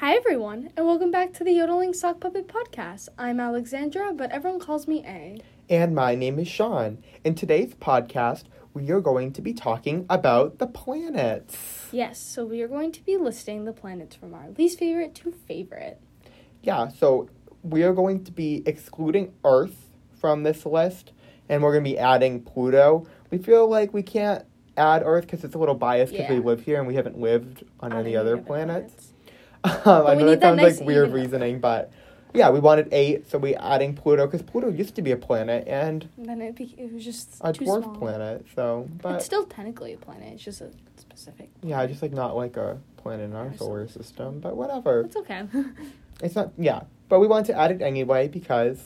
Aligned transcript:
Hi, 0.00 0.14
everyone, 0.14 0.70
and 0.76 0.86
welcome 0.86 1.10
back 1.10 1.32
to 1.34 1.44
the 1.44 1.50
Yodeling 1.52 1.92
Sock 1.92 2.20
Puppet 2.20 2.46
Podcast. 2.46 3.08
I'm 3.18 3.40
Alexandra, 3.40 4.12
but 4.12 4.30
everyone 4.30 4.60
calls 4.60 4.86
me 4.86 5.04
A. 5.04 5.40
And 5.68 5.92
my 5.92 6.14
name 6.14 6.38
is 6.38 6.46
Sean. 6.46 6.98
In 7.24 7.34
today's 7.34 7.74
podcast, 7.74 8.44
we 8.74 8.90
are 8.92 9.00
going 9.00 9.32
to 9.32 9.42
be 9.42 9.52
talking 9.52 10.06
about 10.08 10.58
the 10.58 10.68
planets. 10.68 11.88
Yes, 11.90 12.20
so 12.20 12.44
we 12.44 12.62
are 12.62 12.68
going 12.68 12.92
to 12.92 13.04
be 13.04 13.16
listing 13.16 13.64
the 13.64 13.72
planets 13.72 14.14
from 14.14 14.34
our 14.34 14.50
least 14.56 14.78
favorite 14.78 15.16
to 15.16 15.32
favorite. 15.32 16.00
Yeah, 16.62 16.88
so 16.88 17.28
we 17.64 17.82
are 17.82 17.92
going 17.92 18.22
to 18.22 18.30
be 18.30 18.62
excluding 18.66 19.32
Earth 19.44 19.90
from 20.12 20.44
this 20.44 20.64
list, 20.64 21.10
and 21.48 21.60
we're 21.60 21.72
going 21.72 21.84
to 21.84 21.90
be 21.90 21.98
adding 21.98 22.40
Pluto. 22.40 23.04
We 23.30 23.38
feel 23.38 23.68
like 23.68 23.92
we 23.92 24.04
can't 24.04 24.44
add 24.76 25.02
Earth 25.04 25.22
because 25.26 25.42
it's 25.42 25.56
a 25.56 25.58
little 25.58 25.74
biased 25.74 26.12
because 26.12 26.30
we 26.30 26.38
live 26.38 26.62
here 26.62 26.78
and 26.78 26.86
we 26.86 26.94
haven't 26.94 27.18
lived 27.18 27.64
on, 27.80 27.92
On 27.92 27.98
any 27.98 28.16
other 28.16 28.36
planets. 28.36 28.94
planets. 28.94 29.12
Um, 29.64 29.72
I 30.06 30.14
know 30.14 30.26
that 30.26 30.40
sounds 30.40 30.56
nice 30.56 30.78
like 30.78 30.86
weird 30.86 31.12
reasoning, 31.12 31.60
but 31.60 31.90
yeah, 32.34 32.50
we 32.50 32.60
wanted 32.60 32.88
eight, 32.92 33.28
so 33.30 33.38
we 33.38 33.54
adding 33.56 33.94
Pluto 33.94 34.26
because 34.26 34.42
Pluto 34.42 34.68
used 34.70 34.94
to 34.96 35.02
be 35.02 35.12
a 35.12 35.16
planet 35.16 35.66
and 35.66 36.08
then 36.18 36.40
it, 36.42 36.54
be- 36.56 36.74
it 36.76 36.92
was 36.92 37.04
just 37.04 37.38
a 37.40 37.52
too 37.52 37.64
dwarf 37.64 37.82
small. 37.84 37.96
planet. 37.96 38.44
So, 38.54 38.88
but 39.02 39.16
It's 39.16 39.24
still 39.24 39.44
technically 39.46 39.94
a 39.94 39.96
planet, 39.96 40.34
it's 40.34 40.44
just 40.44 40.60
a 40.60 40.70
specific. 40.96 41.48
yeah, 41.62 41.84
just 41.86 42.02
like 42.02 42.12
not 42.12 42.36
like 42.36 42.56
a 42.56 42.78
planet 42.98 43.30
in 43.30 43.34
our 43.36 43.52
solar 43.56 43.88
system, 43.88 44.40
but 44.40 44.56
whatever. 44.56 45.02
It's 45.02 45.16
okay. 45.16 45.44
It's 46.20 46.34
not, 46.34 46.50
yeah, 46.58 46.80
but 47.08 47.20
we 47.20 47.28
wanted 47.28 47.46
to 47.52 47.58
add 47.58 47.70
it 47.70 47.80
anyway 47.80 48.26
because 48.26 48.84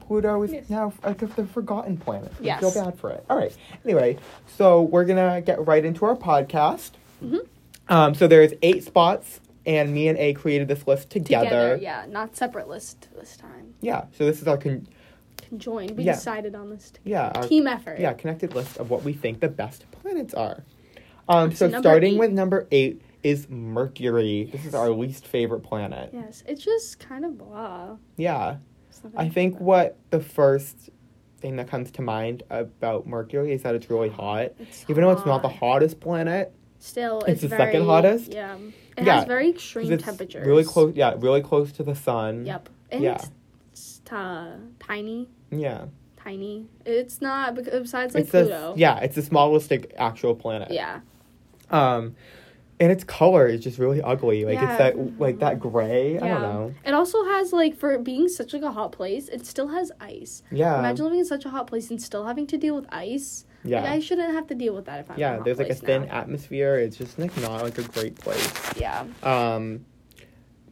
Pluto 0.00 0.42
is 0.42 0.52
Yes. 0.52 0.68
now 0.68 0.92
like 1.04 1.18
the 1.36 1.46
forgotten 1.46 1.96
planet. 1.96 2.32
We 2.40 2.46
Yes. 2.46 2.58
feel 2.60 2.72
bad 2.84 2.98
for 2.98 3.10
it. 3.10 3.24
All 3.30 3.36
right. 3.38 3.56
Anyway, 3.84 4.18
so 4.56 4.82
we're 4.82 5.04
gonna 5.04 5.40
get 5.40 5.64
right 5.66 5.84
into 5.84 6.04
our 6.04 6.16
podcast. 6.16 6.92
Mhm. 7.22 7.46
Um, 7.88 8.14
so 8.16 8.26
there's 8.26 8.52
eight 8.62 8.82
spots, 8.82 9.40
and 9.68 9.92
me 9.92 10.08
and 10.08 10.18
A 10.18 10.32
created 10.32 10.66
this 10.66 10.86
list 10.88 11.10
together. 11.10 11.78
yeah, 11.80 12.06
not 12.08 12.34
separate 12.34 12.68
list 12.68 13.08
this 13.16 13.36
time. 13.36 13.74
Yeah, 13.80 14.06
So 14.12 14.24
this 14.24 14.40
is 14.42 14.48
our 14.48 14.56
con- 14.56 14.88
Conjoined. 15.48 15.96
We 15.96 16.04
Yeah. 16.04 16.14
decided 16.14 16.54
on 16.54 16.70
this 16.70 16.90
together. 16.90 17.10
yeah 17.10 17.32
our, 17.34 17.42
Team 17.46 17.66
effort. 17.68 18.00
yeah 18.00 18.12
connected 18.14 18.54
list 18.54 18.76
of 18.78 18.90
what 18.90 19.04
we 19.04 19.12
think 19.12 19.40
the 19.40 19.48
best 19.48 19.84
planets 19.92 20.34
are. 20.34 20.64
Um, 21.28 21.50
So 21.52 21.66
so 21.66 21.68
number 21.68 21.88
starting 21.88 22.14
eight. 22.14 22.18
with 22.18 22.32
number 22.32 22.66
eight 22.70 23.02
is 23.22 23.48
Mercury. 23.48 24.48
This 24.52 24.64
is 24.64 24.74
our 24.74 24.90
least 24.90 25.26
favorite 25.26 25.60
planet. 25.60 26.10
Yes, 26.12 26.42
it's 26.46 26.62
just 26.64 26.98
kind 26.98 27.24
of 27.24 27.36
blah. 27.38 27.96
Yeah. 28.16 28.56
It's 28.88 29.02
I 29.16 29.28
think 29.28 29.58
what 29.60 29.96
the 30.10 30.20
first 30.20 30.90
thing 31.40 31.56
that 31.56 31.68
comes 31.68 31.90
to 31.92 32.02
mind 32.02 32.42
about 32.50 33.06
Mercury 33.06 33.52
is 33.52 33.62
that 33.62 33.74
it's 33.74 33.88
really 33.90 34.08
hot. 34.08 34.52
Even 34.88 35.02
though 35.04 35.10
it's 35.12 35.24
not 35.26 35.42
the 35.42 35.48
hot. 35.48 35.58
hottest 35.58 36.00
planet, 36.00 36.52
Still, 36.80 37.18
It's 37.22 37.28
it's, 37.30 37.42
the 37.42 37.48
very, 37.48 37.72
second 37.72 37.86
hottest? 37.86 38.32
Yeah, 38.32 38.56
it 38.98 39.06
Yeah, 39.06 39.16
has 39.18 39.24
very 39.26 39.48
extreme 39.50 39.96
temperatures. 39.98 40.46
really 40.46 40.64
close. 40.64 40.94
Yeah, 40.94 41.14
really 41.18 41.40
close 41.42 41.72
to 41.72 41.82
the 41.82 41.94
sun. 41.94 42.44
Yep, 42.44 42.68
and 42.90 43.02
Yeah. 43.04 43.18
it's, 43.72 44.00
uh, 44.10 44.56
tiny, 44.80 45.28
Yeah. 45.50 45.86
tiny. 46.16 46.66
It's 46.84 47.20
not 47.20 47.54
besides 47.54 48.14
like 48.14 48.22
it's 48.22 48.30
Pluto. 48.30 48.74
yeah, 48.76 48.98
it's 48.98 49.14
the 49.14 49.22
smallest 49.22 49.70
like, 49.70 49.92
actual 49.96 50.34
planet. 50.34 50.70
yeah, 50.70 51.00
Um, 51.70 52.16
and 52.80 52.92
its 52.92 53.04
color 53.04 53.46
is 53.46 53.60
just 53.62 53.78
really 53.78 54.00
ugly. 54.02 54.44
Like 54.44 54.54
Yeah. 54.54 54.70
it's 54.70 54.78
that 54.78 55.20
like 55.20 55.38
that 55.40 55.58
gray. 55.60 56.18
I 56.18 56.28
don't 56.28 56.42
know. 56.42 56.74
It 56.84 56.94
also 56.94 57.24
has 57.24 57.52
like 57.52 57.76
for 57.76 57.98
being 57.98 58.28
such 58.28 58.52
like 58.52 58.62
a 58.62 58.72
hot 58.72 58.92
place, 58.92 59.28
it 59.28 59.44
still 59.46 59.68
has 59.68 59.90
ice. 60.00 60.42
Yeah. 60.50 60.78
Imagine 60.78 61.04
living 61.04 61.18
in 61.20 61.24
such 61.24 61.44
a 61.44 61.50
hot 61.50 61.66
place 61.66 61.90
and 61.90 62.00
still 62.00 62.24
having 62.24 62.46
to 62.48 62.56
deal 62.58 62.74
with 62.76 62.86
ice. 62.90 63.44
yeah. 63.64 63.80
Like, 63.82 63.90
I 63.90 63.98
shouldn't 64.00 64.32
have 64.32 64.46
to 64.48 64.54
deal 64.54 64.74
with 64.74 64.84
that 64.86 65.00
if 65.00 65.10
I'm 65.10 65.18
yeah. 65.18 65.38
There's 65.44 65.58
like 65.58 65.70
a 65.70 65.74
thin 65.74 66.06
now. 66.06 66.12
atmosphere. 66.20 66.76
It's 66.76 66.96
just 66.96 67.18
like 67.18 67.36
not 67.40 67.62
like 67.62 67.78
a 67.78 67.82
great 67.82 68.14
place. 68.16 68.52
Yeah. 68.76 69.04
Um, 69.22 69.84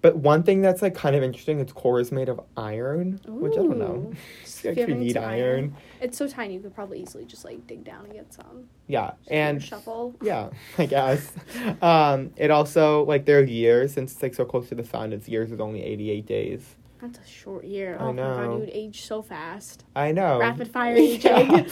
but 0.07 0.19
one 0.19 0.45
thing 0.45 0.61
that's 0.61 0.83
like 0.83 0.95
kind 0.95 1.17
of 1.17 1.25
interesting, 1.25 1.59
its 1.59 1.73
core 1.73 1.99
is 1.99 2.13
made 2.13 2.29
of 2.29 2.41
iron, 2.57 3.19
which 3.27 3.55
I 3.55 3.57
don't 3.57 3.79
know. 3.79 4.13
You 4.63 4.71
actually 4.71 4.95
need 4.95 5.13
some 5.15 5.25
iron. 5.25 5.77
It's 6.01 6.17
so 6.17 6.27
tiny 6.29 6.55
you 6.55 6.61
could 6.61 6.75
probably 6.75 7.01
easily 7.01 7.25
just 7.25 7.45
like 7.45 7.67
dig 7.67 7.85
down 7.85 8.05
and 8.05 8.15
get 8.15 8.33
some. 8.33 8.69
Yeah, 8.87 9.13
Just 9.19 9.31
and 9.33 9.63
shuffle. 9.63 10.15
yeah, 10.23 10.51
I 10.79 10.87
guess. 10.87 11.33
um, 11.83 12.31
it 12.37 12.51
also 12.53 13.05
like 13.05 13.27
their 13.27 13.43
years 13.43 13.93
since 13.93 14.13
it's 14.13 14.23
like 14.23 14.35
so 14.35 14.45
close 14.45 14.69
to 14.69 14.77
the 14.77 14.85
sun. 14.85 15.13
Its 15.13 15.29
years 15.29 15.51
is 15.53 15.59
only 15.61 15.83
eighty 15.83 16.11
eight 16.11 16.27
days. 16.27 16.77
That's 17.01 17.19
a 17.19 17.27
short 17.27 17.65
year. 17.65 17.97
I 18.01 18.05
Oh 18.05 18.13
my 18.13 18.23
god, 18.23 18.53
you 18.53 18.59
would 18.61 18.71
age 18.73 19.03
so 19.03 19.23
fast. 19.23 19.85
I 19.97 20.13
know. 20.13 20.39
Rapid 20.39 20.69
fire 20.69 20.97
aging. 20.97 21.69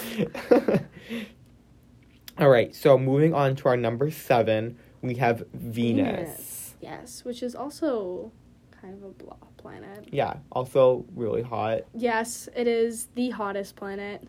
All 2.39 2.49
right, 2.49 2.75
so 2.75 2.99
moving 2.99 3.33
on 3.33 3.55
to 3.56 3.69
our 3.69 3.77
number 3.77 4.11
seven, 4.11 4.77
we 5.03 5.15
have 5.15 5.44
Venus. 5.55 6.64
Yes, 6.84 7.25
which 7.25 7.43
is 7.43 7.55
also 7.55 8.31
kind 8.71 8.95
of 8.95 9.03
a 9.03 9.09
blah 9.12 9.37
planet. 9.56 10.06
Yeah, 10.12 10.34
also 10.53 11.06
really 11.15 11.43
hot. 11.43 11.81
Yes, 11.95 12.49
it 12.55 12.67
is 12.67 13.09
the 13.15 13.31
hottest 13.31 13.75
planet. 13.75 14.22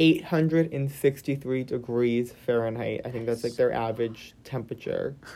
863 0.00 1.64
degrees 1.64 2.32
Fahrenheit. 2.32 3.02
I 3.04 3.10
think 3.10 3.26
that's 3.26 3.44
like 3.44 3.54
their 3.54 3.72
average 3.72 4.34
temperature. 4.44 5.14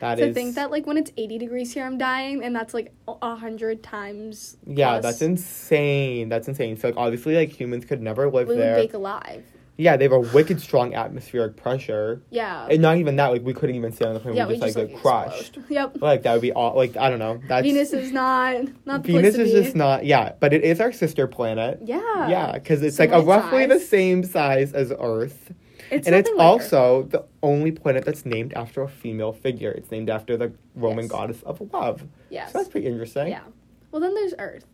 That 0.00 0.18
is 0.18 0.34
think 0.34 0.54
that 0.54 0.70
like 0.70 0.86
when 0.86 0.96
it's 0.96 1.12
80 1.18 1.36
degrees 1.36 1.74
here, 1.74 1.84
I'm 1.84 1.98
dying, 1.98 2.42
and 2.42 2.56
that's 2.56 2.72
like 2.72 2.90
a 3.06 3.36
hundred 3.36 3.82
times. 3.82 4.56
Yeah, 4.66 4.92
plus, 4.92 5.02
that's 5.02 5.20
insane. 5.20 6.30
That's 6.30 6.48
insane. 6.48 6.78
So 6.78 6.88
like 6.88 6.96
obviously 6.96 7.36
like 7.36 7.50
humans 7.50 7.84
could 7.84 8.00
never 8.00 8.30
live 8.30 8.48
We 8.48 8.54
would 8.54 8.62
there. 8.62 8.76
bake 8.76 8.94
alive. 8.94 9.44
Yeah, 9.80 9.96
they 9.96 10.04
have 10.04 10.12
a 10.12 10.20
wicked 10.20 10.60
strong 10.60 10.94
atmospheric 10.94 11.56
pressure. 11.56 12.22
Yeah. 12.30 12.66
And 12.70 12.82
not 12.82 12.98
even 12.98 13.16
that, 13.16 13.28
like 13.28 13.42
we 13.42 13.54
couldn't 13.54 13.76
even 13.76 13.92
stay 13.92 14.04
on 14.06 14.14
the 14.14 14.20
plane. 14.20 14.36
yeah, 14.36 14.46
we 14.46 14.58
just 14.58 14.76
like 14.76 14.88
get 14.88 14.96
crushed. 15.00 15.58
Yep. 15.68 16.02
Like 16.02 16.22
that 16.22 16.32
would 16.34 16.42
be 16.42 16.52
all 16.52 16.74
like 16.76 16.96
I 16.96 17.08
don't 17.10 17.18
know. 17.18 17.40
That's 17.48 17.64
Venus 17.66 17.92
is 17.92 18.12
not 18.12 18.56
not 18.84 19.02
the 19.04 19.12
Venus 19.14 19.36
is 19.36 19.52
be. 19.52 19.62
just 19.62 19.74
not 19.76 20.04
yeah, 20.04 20.32
but 20.38 20.52
it 20.52 20.62
is 20.64 20.80
our 20.80 20.92
sister 20.92 21.26
planet. 21.26 21.80
Yeah. 21.84 22.28
Yeah, 22.28 22.52
because 22.52 22.82
it's 22.82 22.98
like 22.98 23.10
a 23.12 23.20
roughly 23.20 23.66
the 23.66 23.80
same 23.80 24.22
size 24.24 24.72
as 24.72 24.92
Earth, 24.98 25.52
It's 25.90 26.06
and 26.06 26.14
it's 26.14 26.28
like 26.28 26.34
Earth. 26.34 26.40
also 26.40 27.02
the 27.04 27.24
only 27.42 27.70
planet 27.72 28.04
that's 28.04 28.26
named 28.26 28.52
after 28.54 28.82
a 28.82 28.88
female 28.88 29.32
figure. 29.32 29.70
It's 29.70 29.90
named 29.90 30.10
after 30.10 30.36
the 30.36 30.52
Roman 30.74 31.04
Yes. 31.04 31.10
goddess 31.12 31.42
of 31.42 31.60
love. 31.72 32.06
yes. 32.28 32.52
So 32.52 32.58
that's 32.58 32.68
pretty 32.70 32.86
interesting. 32.86 33.28
Yeah. 33.28 33.42
Well, 33.90 34.00
then 34.00 34.14
there's 34.14 34.34
Earth. 34.38 34.66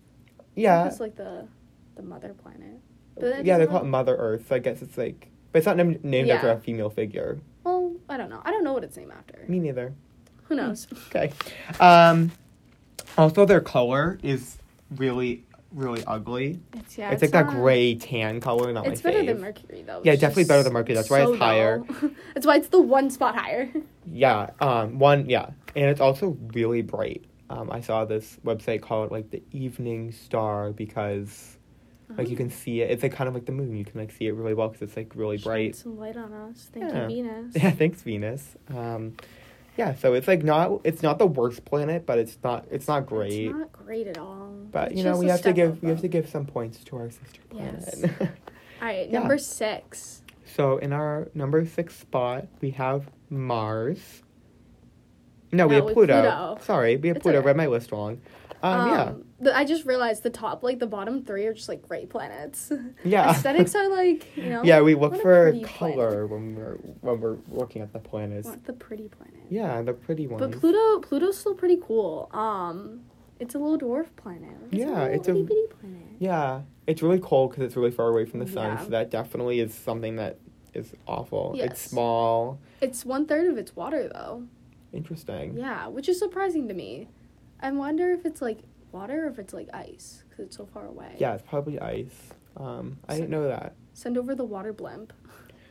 Yeah, 0.57 0.87
It's 0.87 1.01
like 1.01 1.17
the 1.17 1.47
the 1.95 2.03
mother 2.03 2.35
planet. 2.35 2.81
Yeah, 3.21 3.59
they 3.59 3.67
call 3.67 3.81
it 3.83 3.87
Mother 3.87 4.17
Earth. 4.17 4.49
So 4.49 4.57
I 4.57 4.59
guess 4.59 4.83
it's 4.83 4.99
like, 4.99 5.29
but 5.53 5.59
it's 5.59 5.67
not 5.67 5.77
named, 5.77 6.05
named 6.05 6.31
after 6.31 6.51
a 6.51 6.59
female 6.59 6.91
figure. 6.91 7.39
Well, 7.65 7.95
I 8.09 8.17
don't 8.17 8.31
know. 8.31 8.43
I 8.45 8.51
don't 8.51 8.65
know 8.65 8.73
what 8.73 8.85
it's 8.85 8.97
named 8.97 9.13
after. 9.13 9.45
Me 9.49 9.59
neither. 9.59 9.95
Who 10.45 10.55
knows? 10.55 10.87
Okay. 11.09 11.33
Um, 11.81 12.31
also, 13.19 13.45
their 13.47 13.61
color 13.61 14.19
is 14.23 14.59
really, 14.97 15.45
really 15.73 16.05
ugly. 16.07 16.61
It's 16.75 16.99
yeah. 16.99 17.11
it's, 17.11 17.23
it's 17.23 17.33
like 17.35 17.47
that 17.47 17.53
gray 17.55 17.95
tan 17.95 18.41
color, 18.41 18.73
not 18.73 18.87
It's 18.87 19.03
my 19.03 19.11
better 19.11 19.23
fave. 19.23 19.27
than 19.27 19.41
Mercury 19.41 19.83
though. 19.83 20.03
Yeah, 20.05 20.15
definitely 20.17 20.45
better 20.45 20.63
than 20.63 20.73
Mercury. 20.75 20.95
That's 20.95 21.11
why 21.11 21.23
it's 21.23 21.39
higher. 21.39 21.83
That's 22.35 22.47
why 22.47 22.57
it's 22.57 22.69
the 22.69 22.81
one 22.81 23.11
spot 23.11 23.35
higher. 23.37 23.71
Yeah. 24.09 24.51
Um. 24.61 25.01
One. 25.01 25.29
Yeah. 25.29 25.51
And 25.75 25.87
it's 25.87 26.01
also 26.01 26.37
really 26.53 26.81
bright. 26.81 27.25
Um. 27.51 27.73
I 27.73 27.81
saw 27.81 28.05
this 28.05 28.39
website 28.45 28.81
called 28.83 29.11
like 29.11 29.31
the 29.31 29.43
Evening 29.51 30.13
Star 30.13 30.71
because 30.71 31.56
like 32.17 32.29
you 32.29 32.37
can 32.37 32.51
see 32.51 32.81
it. 32.83 32.91
It's 32.91 33.03
like 33.03 33.13
kind 33.13 33.29
of 33.29 33.35
like 33.35 33.47
the 33.47 33.53
moon. 33.53 33.77
You 33.77 33.85
can 33.85 34.01
like 34.01 34.13
see 34.13 34.27
it 34.27 34.33
really 34.35 34.55
well 34.55 34.69
because 34.69 34.83
it's 34.83 34.97
like 34.97 35.13
really 35.15 35.39
Shine 35.39 35.45
bright. 35.45 35.77
some 35.77 35.99
light 35.99 36.17
on 36.17 36.33
us. 36.33 36.71
Thank 36.73 36.93
Yeah. 36.93 37.09
you, 37.09 37.25
Venus. 37.25 37.57
Yeah. 37.57 37.71
Thanks, 37.73 38.03
Venus. 38.03 38.57
Um. 38.69 39.17
Yeah. 39.77 39.95
So 39.95 40.15
it's 40.15 40.27
like 40.29 40.43
not. 40.45 40.81
It's 40.85 41.03
not 41.03 41.19
the 41.19 41.27
worst 41.27 41.65
planet, 41.65 42.07
but 42.07 42.19
it's 42.19 42.39
not. 42.45 42.67
It's 42.71 42.89
not 42.89 43.07
great. 43.07 43.49
It's 43.49 43.55
not 43.55 43.73
great 43.73 44.07
at 44.07 44.19
all. 44.19 44.53
But 44.73 44.93
It's 44.93 44.99
you 44.99 45.05
know 45.05 45.17
we 45.19 45.27
have 45.29 45.43
to 45.43 45.53
give 45.53 45.83
we 45.83 45.89
have 45.91 46.01
to 46.01 46.09
give 46.09 46.29
some 46.29 46.47
points 46.47 46.83
to 46.85 46.97
our 46.97 47.11
sister 47.11 47.41
planet. 47.51 47.85
Yes. 48.03 48.05
All 48.81 48.89
right, 48.89 49.09
Yeah. 49.11 49.19
number 49.19 49.39
six. 49.39 50.23
so 50.55 50.77
in 50.79 50.93
our 50.93 51.29
number 51.35 51.65
six 51.67 51.97
spot 51.97 52.47
we 52.61 52.71
have 52.73 53.09
Mars. 53.31 54.23
No, 55.57 55.67
we 55.67 55.77
No, 55.77 55.85
have 55.87 55.95
Pluto. 55.95 56.13
Pluto. 56.23 56.59
Sorry, 56.63 56.97
we 56.97 57.09
have 57.09 57.17
It's 57.17 57.23
Pluto. 57.23 57.39
okay. 57.39 57.47
Read 57.47 57.57
my 57.57 57.67
list 57.67 57.91
wrong. 57.93 58.21
Um, 58.63 58.89
yeah, 58.91 59.13
the, 59.39 59.57
I 59.57 59.65
just 59.65 59.85
realized 59.85 60.23
the 60.23 60.31
top, 60.31 60.63
like 60.63 60.79
the 60.79 60.87
bottom 60.87 61.23
three, 61.23 61.47
are 61.47 61.53
just 61.53 61.69
like 61.69 61.83
great 61.87 62.09
planets. 62.09 62.73
yeah. 63.05 63.31
Aesthetics 63.31 63.75
are 63.75 63.89
like 63.89 64.27
you 64.37 64.45
know. 64.51 64.63
yeah, 64.65 64.81
we 64.81 64.95
look 64.95 65.21
for 65.21 65.53
color 65.63 66.27
when 66.27 66.57
we're 66.57 66.77
when 67.03 67.21
we're 67.21 67.37
looking 67.51 67.83
at 67.83 67.93
the 67.93 67.99
planets. 67.99 68.47
Want 68.49 68.65
the 68.65 68.73
pretty 68.73 69.09
planet. 69.09 69.35
Yeah, 69.51 69.83
the 69.83 69.93
pretty 69.93 70.27
one. 70.27 70.39
But 70.41 70.53
Pluto, 70.53 71.01
Pluto's 71.07 71.37
still 71.39 71.55
pretty 71.55 71.79
cool. 71.83 72.29
Um, 72.33 73.01
it's 73.39 73.55
a 73.55 73.59
little 73.59 73.79
dwarf 73.79 74.07
planet. 74.17 74.49
It's 74.73 74.75
Yeah, 74.81 75.03
a 75.05 75.11
it's 75.11 75.29
a- 75.29 75.33
itty 75.33 75.43
bitty 75.43 75.67
planet. 75.79 76.01
Yeah, 76.19 76.63
it's 76.87 77.03
really 77.03 77.21
cold 77.21 77.51
because 77.51 77.65
it's 77.65 77.77
really 77.77 77.91
far 77.91 78.09
away 78.09 78.25
from 78.25 78.41
the 78.41 78.47
sun. 78.47 78.65
Yeah. 78.79 78.83
So 78.85 78.89
that 78.89 79.11
definitely 79.11 79.61
is 79.61 79.75
something 79.75 80.17
that 80.17 80.39
is 80.73 80.95
awful. 81.07 81.53
Yes. 81.55 81.73
It's 81.73 81.81
small. 81.83 82.59
It's 82.81 83.05
one 83.05 83.27
third 83.27 83.47
of 83.49 83.59
its 83.59 83.77
water 83.77 84.09
though. 84.09 84.45
Interesting. 84.97 85.57
Yeah, 85.57 85.87
which 85.89 86.09
is 86.09 86.19
surprising 86.19 86.69
to 86.69 86.75
me. 86.75 87.09
I 87.61 87.71
wonder 87.73 88.11
if 88.13 88.25
it's 88.27 88.43
like 88.43 88.61
water 88.93 89.27
or 89.27 89.29
if 89.29 89.39
it's 89.39 89.53
like 89.55 89.69
ice 89.75 90.25
because 90.29 90.47
it's 90.47 90.57
so 90.57 90.67
far 90.67 90.87
away. 90.87 91.17
Yeah, 91.19 91.35
it's 91.35 91.43
probably 91.47 91.79
ice. 91.81 92.31
Um, 92.57 92.99
I 93.09 93.15
So- 93.15 93.21
didn't 93.21 93.31
know 93.31 93.49
that. 93.49 93.75
Send 93.95 94.19
over 94.19 94.35
the 94.35 94.45
water 94.45 94.73
blimp. 94.73 95.13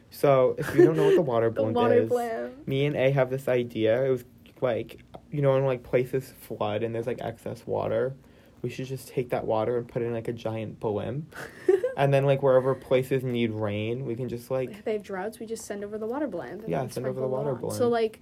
So 0.09 0.55
if 0.57 0.73
you 0.75 0.83
don't 0.85 0.95
know 0.95 1.05
what 1.05 1.15
the 1.15 1.21
water 1.21 1.49
The 1.51 1.61
blimp 1.61 1.75
water 1.75 1.95
is, 2.01 2.09
blimp. 2.09 2.67
me 2.67 2.85
and 2.85 2.95
A 2.95 3.11
have 3.11 3.29
this 3.29 3.47
idea. 3.47 4.03
It 4.05 4.09
was 4.09 4.23
like 4.61 5.01
you 5.31 5.41
know, 5.41 5.53
when 5.53 5.65
like 5.65 5.83
places 5.83 6.33
flood 6.39 6.81
and 6.83 6.95
there's 6.95 7.07
like 7.07 7.19
excess 7.21 7.67
water, 7.67 8.15
we 8.61 8.69
should 8.69 8.85
just 8.87 9.07
take 9.09 9.29
that 9.31 9.45
water 9.45 9.77
and 9.77 9.87
put 9.87 10.01
it 10.01 10.05
in 10.05 10.13
like 10.13 10.27
a 10.29 10.33
giant 10.33 10.79
blimp. 10.79 11.35
and 11.97 12.13
then 12.13 12.25
like 12.25 12.41
wherever 12.41 12.73
places 12.73 13.23
need 13.23 13.51
rain, 13.51 14.05
we 14.05 14.15
can 14.15 14.29
just 14.29 14.49
like 14.49 14.69
if 14.71 14.85
they 14.85 14.93
have 14.93 15.03
droughts, 15.03 15.39
we 15.39 15.45
just 15.45 15.65
send 15.65 15.83
over 15.83 15.97
the 15.97 16.07
water 16.07 16.27
blimp. 16.27 16.63
Yeah, 16.67 16.87
send 16.87 17.05
over 17.05 17.19
the 17.19 17.27
water 17.27 17.51
on. 17.63 17.71
So 17.71 17.89
like, 17.89 18.21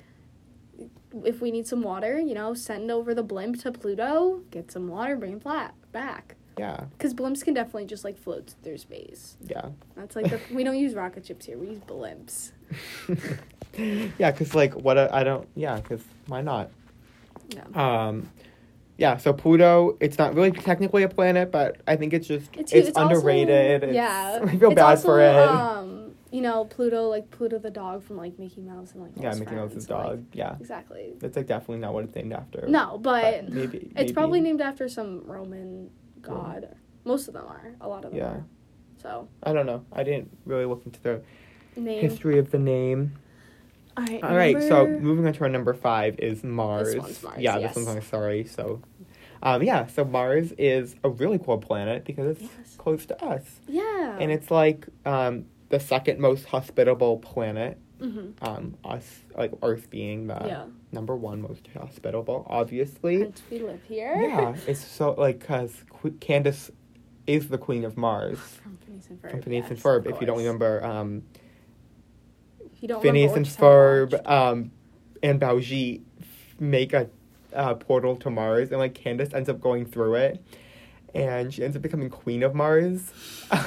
if 1.25 1.42
we 1.42 1.51
need 1.51 1.68
some 1.68 1.81
water, 1.81 2.19
you 2.19 2.33
know, 2.33 2.54
send 2.54 2.89
over 2.92 3.13
the 3.13 3.24
blimp 3.24 3.62
to 3.63 3.71
Pluto, 3.71 4.42
get 4.51 4.71
some 4.71 4.88
water, 4.88 5.15
bring 5.15 5.33
it 5.33 5.42
flat 5.44 5.74
back. 5.92 6.36
yeah, 6.57 6.86
Because 6.98 7.13
blimps 7.13 7.44
can 7.44 7.54
definitely 7.54 7.86
just 7.86 8.04
like 8.04 8.18
float 8.18 8.54
through 8.63 8.77
space. 8.77 9.38
yeah. 9.48 9.69
That's 9.95 10.15
like 10.15 10.30
the, 10.30 10.39
we 10.54 10.63
don't 10.63 10.77
use 10.77 10.94
rocket 10.95 11.25
ships 11.25 11.45
here. 11.45 11.57
We 11.57 11.68
use 11.69 11.80
blimps. 11.80 12.51
yeah, 14.18 14.31
cuz 14.31 14.54
like 14.56 14.74
what 14.74 14.98
I 14.98 15.24
don't 15.24 15.48
yeah, 15.56 15.80
cuz 15.81 16.01
why 16.27 16.42
not? 16.42 16.69
Yeah. 17.50 17.63
Um 18.07 18.30
yeah, 18.98 19.18
so 19.18 19.33
Pluto, 19.33 19.98
it's 20.00 20.19
not 20.19 20.36
really 20.36 20.51
technically 20.51 21.01
a 21.04 21.10
planet, 21.10 21.51
but 21.51 21.77
I 21.88 21.95
think 21.95 22.13
it's 22.13 22.27
just 22.27 22.50
it's, 22.56 22.71
It's, 22.71 22.89
it's 22.89 22.98
also- 22.98 23.15
underrated. 23.15 23.83
it's, 23.83 23.94
yeah. 23.94 24.39
I 24.44 24.56
feel 24.57 24.69
It's 24.71 24.75
bad 24.75 24.86
also, 24.86 25.07
for 25.07 25.19
it. 25.21 25.36
Um, 25.36 26.03
you 26.34 26.42
know, 26.42 26.66
Pluto, 26.66 27.04
like 27.10 27.30
Pluto 27.30 27.60
the 27.60 27.70
dog 27.70 28.04
from 28.04 28.18
like 28.18 28.40
Mickey 28.40 28.62
Mouse 28.62 28.94
and 28.94 29.04
like 29.04 29.12
yeah, 29.16 29.36
Mickey 29.36 29.54
Mouse's 29.56 29.86
so, 29.86 29.96
like, 29.96 30.06
dog. 30.08 30.26
yeah. 30.34 30.56
exactly. 30.60 31.14
That's 31.20 31.38
like 31.38 31.46
definitely 31.46 31.78
not 31.78 31.94
what 31.94 32.06
it's 32.06 32.16
named 32.16 32.34
after. 32.34 32.66
No, 32.68 32.98
but, 32.98 33.50
maybe 33.50 33.78
it's 33.78 33.94
maybe. 33.94 34.14
probably 34.14 34.42
named 34.42 34.60
after 34.60 34.90
some 34.90 35.22
Roman 35.26 35.92
god. 36.22 36.76
Most 37.06 37.28
of 37.28 37.36
them 37.36 37.46
are. 37.48 37.76
A 37.82 37.88
lot 37.88 38.04
of 38.04 38.12
them 38.12 38.20
Yeah. 38.20 38.26
are. 38.30 38.46
So 39.02 39.28
I 39.44 39.54
don't 39.54 39.68
know. 39.68 39.86
I 39.94 40.04
didn't 40.04 40.36
really 40.46 40.66
look 40.66 40.82
into 40.88 41.00
the 41.02 41.22
name. 41.80 42.02
history 42.02 42.40
of 42.40 42.50
the 42.50 42.60
name. 42.60 43.14
All 43.96 44.04
right. 44.04 44.24
All 44.24 44.36
right, 44.36 44.60
so 44.64 44.88
moving 44.88 45.28
on 45.28 45.34
to 45.34 45.42
our 45.42 45.50
number 45.50 45.76
five 45.76 46.18
is 46.18 46.44
Mars. 46.44 46.96
one's 46.96 47.22
Mars, 47.22 47.38
Yeah, 47.40 47.60
yes. 47.60 47.76
this 47.76 47.86
one's 47.86 47.98
on 47.98 48.02
sorry. 48.02 48.44
So, 48.46 48.82
um, 49.44 49.62
yeah, 49.62 49.86
so 49.86 50.04
Mars 50.04 50.52
is 50.58 50.96
a 51.04 51.10
really 51.10 51.38
cool 51.38 51.60
planet 51.60 52.06
because 52.06 52.38
it's 52.38 52.42
Yes. 52.42 52.76
close 52.76 53.06
to 53.06 53.24
us, 53.24 53.60
Yeah. 53.68 54.18
and 54.20 54.32
it's 54.32 54.50
like 54.50 54.88
um, 55.06 55.46
the 55.74 55.80
second 55.80 56.20
most 56.20 56.46
hospitable 56.46 57.18
planet. 57.18 57.80
hmm 58.00 58.30
Um, 58.44 58.75
us 58.86 59.22
like 59.36 59.52
Earth 59.64 59.90
being 59.90 60.28
the 60.28 60.40
yeah. 60.46 60.66
number 60.92 61.16
one 61.16 61.42
most 61.42 61.68
hospitable, 61.75 62.46
obviously. 62.48 63.22
Hence 63.22 63.42
we 63.50 63.58
live 63.58 63.81
here. 63.88 64.16
yeah, 64.22 64.56
it's 64.68 64.86
so 64.86 65.14
like 65.14 65.40
because 65.40 65.84
Qu- 65.90 66.12
Candace 66.20 66.70
is 67.25 67.48
the 67.50 67.58
queen 67.58 67.86
of 67.86 67.98
Mars. 67.98 68.38
From 68.62 68.78
Phineas 68.78 69.08
and 69.10 69.20
Ferb. 69.20 69.31
From 69.31 69.42
Phineas 69.42 69.70
and 69.72 69.80
Ferb, 69.80 70.06
if 70.06 70.22
you 70.22 70.28
don't 70.28 70.38
remember, 70.38 70.84
um, 70.86 71.24
If 72.72 72.84
you 72.84 72.88
don't 72.88 73.02
Phineas 73.02 73.31
remember, 73.31 73.48
and 73.48 74.14
a 74.14 74.16
Ferb 74.22 74.30
um, 74.30 74.72
and 75.24 75.42
f- 76.22 76.60
make 76.60 76.94
a 76.94 77.10
uh, 77.52 77.74
portal 77.74 78.16
to 78.18 78.30
Mars, 78.30 78.70
and 78.70 78.78
like 78.80 78.94
Candace 78.94 79.34
ends 79.34 79.50
up 79.50 79.60
going 79.60 79.88
through 79.88 80.16
it, 80.16 80.40
and 81.16 81.52
she 81.52 81.64
ends 81.64 81.75
up 81.75 81.81
becoming 81.81 82.12
queen 82.12 82.44
of 82.44 82.54
Mars. 82.54 83.12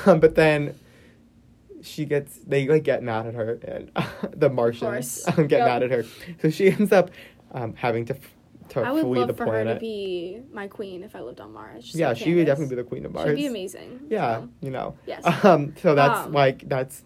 Um, 0.06 0.20
but 0.25 0.37
then 0.37 0.79
she 1.87 2.05
gets 2.05 2.38
they 2.38 2.67
like 2.69 2.83
get 2.85 3.03
mad 3.03 3.27
at 3.27 3.35
her, 3.35 3.59
and 3.67 3.91
the 4.41 4.49
Martians 4.50 5.25
get 5.37 5.50
Yep. 5.50 5.50
mad 5.67 5.83
at 5.83 5.91
her. 5.91 6.05
So 6.43 6.50
she 6.50 6.71
ends 6.71 6.93
up 6.93 7.11
um, 7.53 7.75
having 7.75 8.05
to 8.06 8.15
f- 8.17 8.33
to 8.71 8.81
I 8.81 8.91
would 8.93 9.03
flee 9.03 9.21
love 9.21 9.29
the 9.29 9.35
for 9.35 9.44
her 9.44 9.50
to 9.53 9.65
planet. 9.65 9.81
be 9.81 10.41
my 10.53 10.67
queen 10.67 11.05
if 11.05 11.15
I 11.15 11.21
lived 11.21 11.41
on 11.41 11.53
Mars. 11.53 11.85
just 11.85 11.94
yeah, 11.97 12.09
like 12.09 12.17
she 12.17 12.35
would 12.35 12.47
definitely 12.47 12.75
be 12.75 12.83
the 12.83 12.88
queen 12.88 13.06
of 13.06 13.12
Mars. 13.12 13.29
She'd 13.29 13.37
be 13.37 13.47
amazing. 13.47 14.00
Yeah, 14.11 14.41
so, 14.41 14.49
you 14.61 14.71
know. 14.71 14.97
yes. 15.06 15.23
Um, 15.44 15.75
so 15.81 15.94
that's 15.94 16.27
Um, 16.27 16.33
like 16.33 16.69
that's 16.69 17.05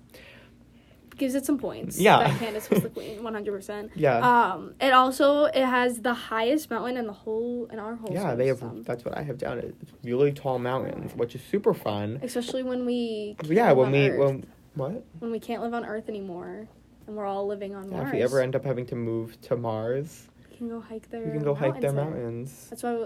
Gives 1.18 1.34
it 1.34 1.44
some 1.44 1.58
points. 1.58 2.00
Yeah. 2.00 2.20
That 2.26 2.38
Candace 2.38 2.70
was 2.70 2.80
the 2.82 2.88
queen, 2.88 3.22
one 3.22 3.34
hundred 3.34 3.52
percent. 3.52 3.90
yeah. 3.94 4.20
Um, 4.54 4.72
it 4.80 4.94
also 4.94 5.44
it 5.44 5.66
has 5.66 6.00
the 6.00 6.14
highest 6.14 6.70
mountain 6.70 6.96
in 6.96 7.06
the 7.06 7.12
whole 7.12 7.66
in 7.70 7.78
our 7.78 7.94
whole. 7.96 8.10
yeah, 8.10 8.34
they 8.34 8.46
have. 8.46 8.60
system. 8.60 8.84
That's 8.84 9.04
what 9.04 9.18
I 9.18 9.22
have 9.24 9.36
down. 9.36 9.58
It's 9.58 9.92
really 10.02 10.32
tall 10.32 10.58
mountains, 10.58 11.12
which 11.14 11.34
is 11.34 11.42
super 11.42 11.74
fun. 11.74 12.20
Especially 12.22 12.62
when 12.62 12.86
we 12.86 13.36
Yeah, 13.44 13.72
when 13.72 13.92
we 13.92 14.08
Earth. 14.08 14.18
when 14.18 14.46
what? 14.74 15.04
when 15.18 15.30
we 15.30 15.40
can't 15.40 15.62
live 15.62 15.74
on 15.74 15.84
Earth 15.84 16.08
anymore, 16.08 16.68
and 17.06 17.16
we're 17.16 17.26
all 17.26 17.46
living 17.46 17.74
on 17.74 17.90
Yeah, 17.90 17.98
Mars. 17.98 18.08
if 18.08 18.14
we 18.14 18.22
ever 18.22 18.40
end 18.40 18.54
up 18.56 18.64
having 18.64 18.86
to 18.86 18.96
move 18.96 19.40
to 19.42 19.56
Mars, 19.56 20.28
we 20.50 20.56
can 20.56 20.68
go 20.68 20.80
hike 20.80 21.10
there. 21.10 21.24
we 21.24 21.30
can 21.32 21.42
go 21.42 21.54
hike 21.54 21.80
their 21.80 21.92
there. 21.92 22.04
mountains. 22.04 22.66
That's 22.70 22.82
why 22.82 22.94
we, 22.94 23.04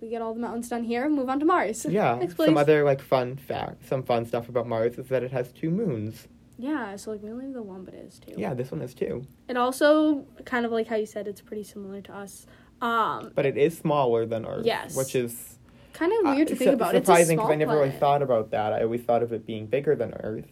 we 0.00 0.08
get 0.08 0.22
all 0.22 0.34
the 0.34 0.40
mountains 0.40 0.68
done 0.68 0.84
here 0.84 1.04
and 1.04 1.14
move 1.14 1.28
on 1.28 1.38
to 1.40 1.44
Mars. 1.46 1.86
Yeah, 1.88 2.14
Next 2.20 2.36
some 2.36 2.56
other 2.56 2.84
like 2.84 3.00
fun 3.00 3.36
fact, 3.36 3.86
some 3.88 4.02
fun 4.02 4.24
stuff 4.26 4.48
about 4.48 4.66
Mars 4.66 4.98
is 4.98 5.08
that 5.08 5.22
it 5.22 5.30
has 5.32 5.52
two 5.52 5.70
moons. 5.70 6.26
Yeah, 6.58 6.96
so 6.96 7.12
like 7.12 7.22
we 7.22 7.30
only 7.30 7.46
have 7.46 7.54
the 7.54 7.62
one, 7.62 7.84
but 7.84 7.94
it 7.94 8.04
is 8.06 8.18
too. 8.18 8.34
Yeah, 8.36 8.52
this 8.52 8.70
one 8.70 8.80
has 8.82 8.92
two, 8.92 9.24
It 9.48 9.56
also 9.56 10.26
kind 10.44 10.66
of 10.66 10.72
like 10.72 10.86
how 10.88 10.96
you 10.96 11.06
said 11.06 11.26
it's 11.26 11.40
pretty 11.40 11.64
similar 11.64 12.02
to 12.02 12.14
us. 12.14 12.46
Um, 12.82 13.32
but 13.34 13.46
it 13.46 13.56
is 13.56 13.76
smaller 13.78 14.26
than 14.26 14.44
Earth. 14.44 14.66
Yes. 14.66 14.94
which 14.96 15.14
is 15.14 15.58
kind 15.94 16.12
of 16.12 16.34
weird 16.34 16.48
uh, 16.48 16.50
to 16.50 16.56
think 16.56 16.68
su- 16.70 16.74
about. 16.74 16.94
Surprising 16.94 17.36
because 17.38 17.50
I 17.50 17.54
never 17.54 17.76
really 17.78 17.90
thought 17.90 18.20
about 18.22 18.50
that. 18.50 18.72
I 18.74 18.82
always 18.82 19.02
thought 19.02 19.22
of 19.22 19.32
it 19.32 19.46
being 19.46 19.66
bigger 19.66 19.94
than 19.96 20.12
Earth. 20.14 20.46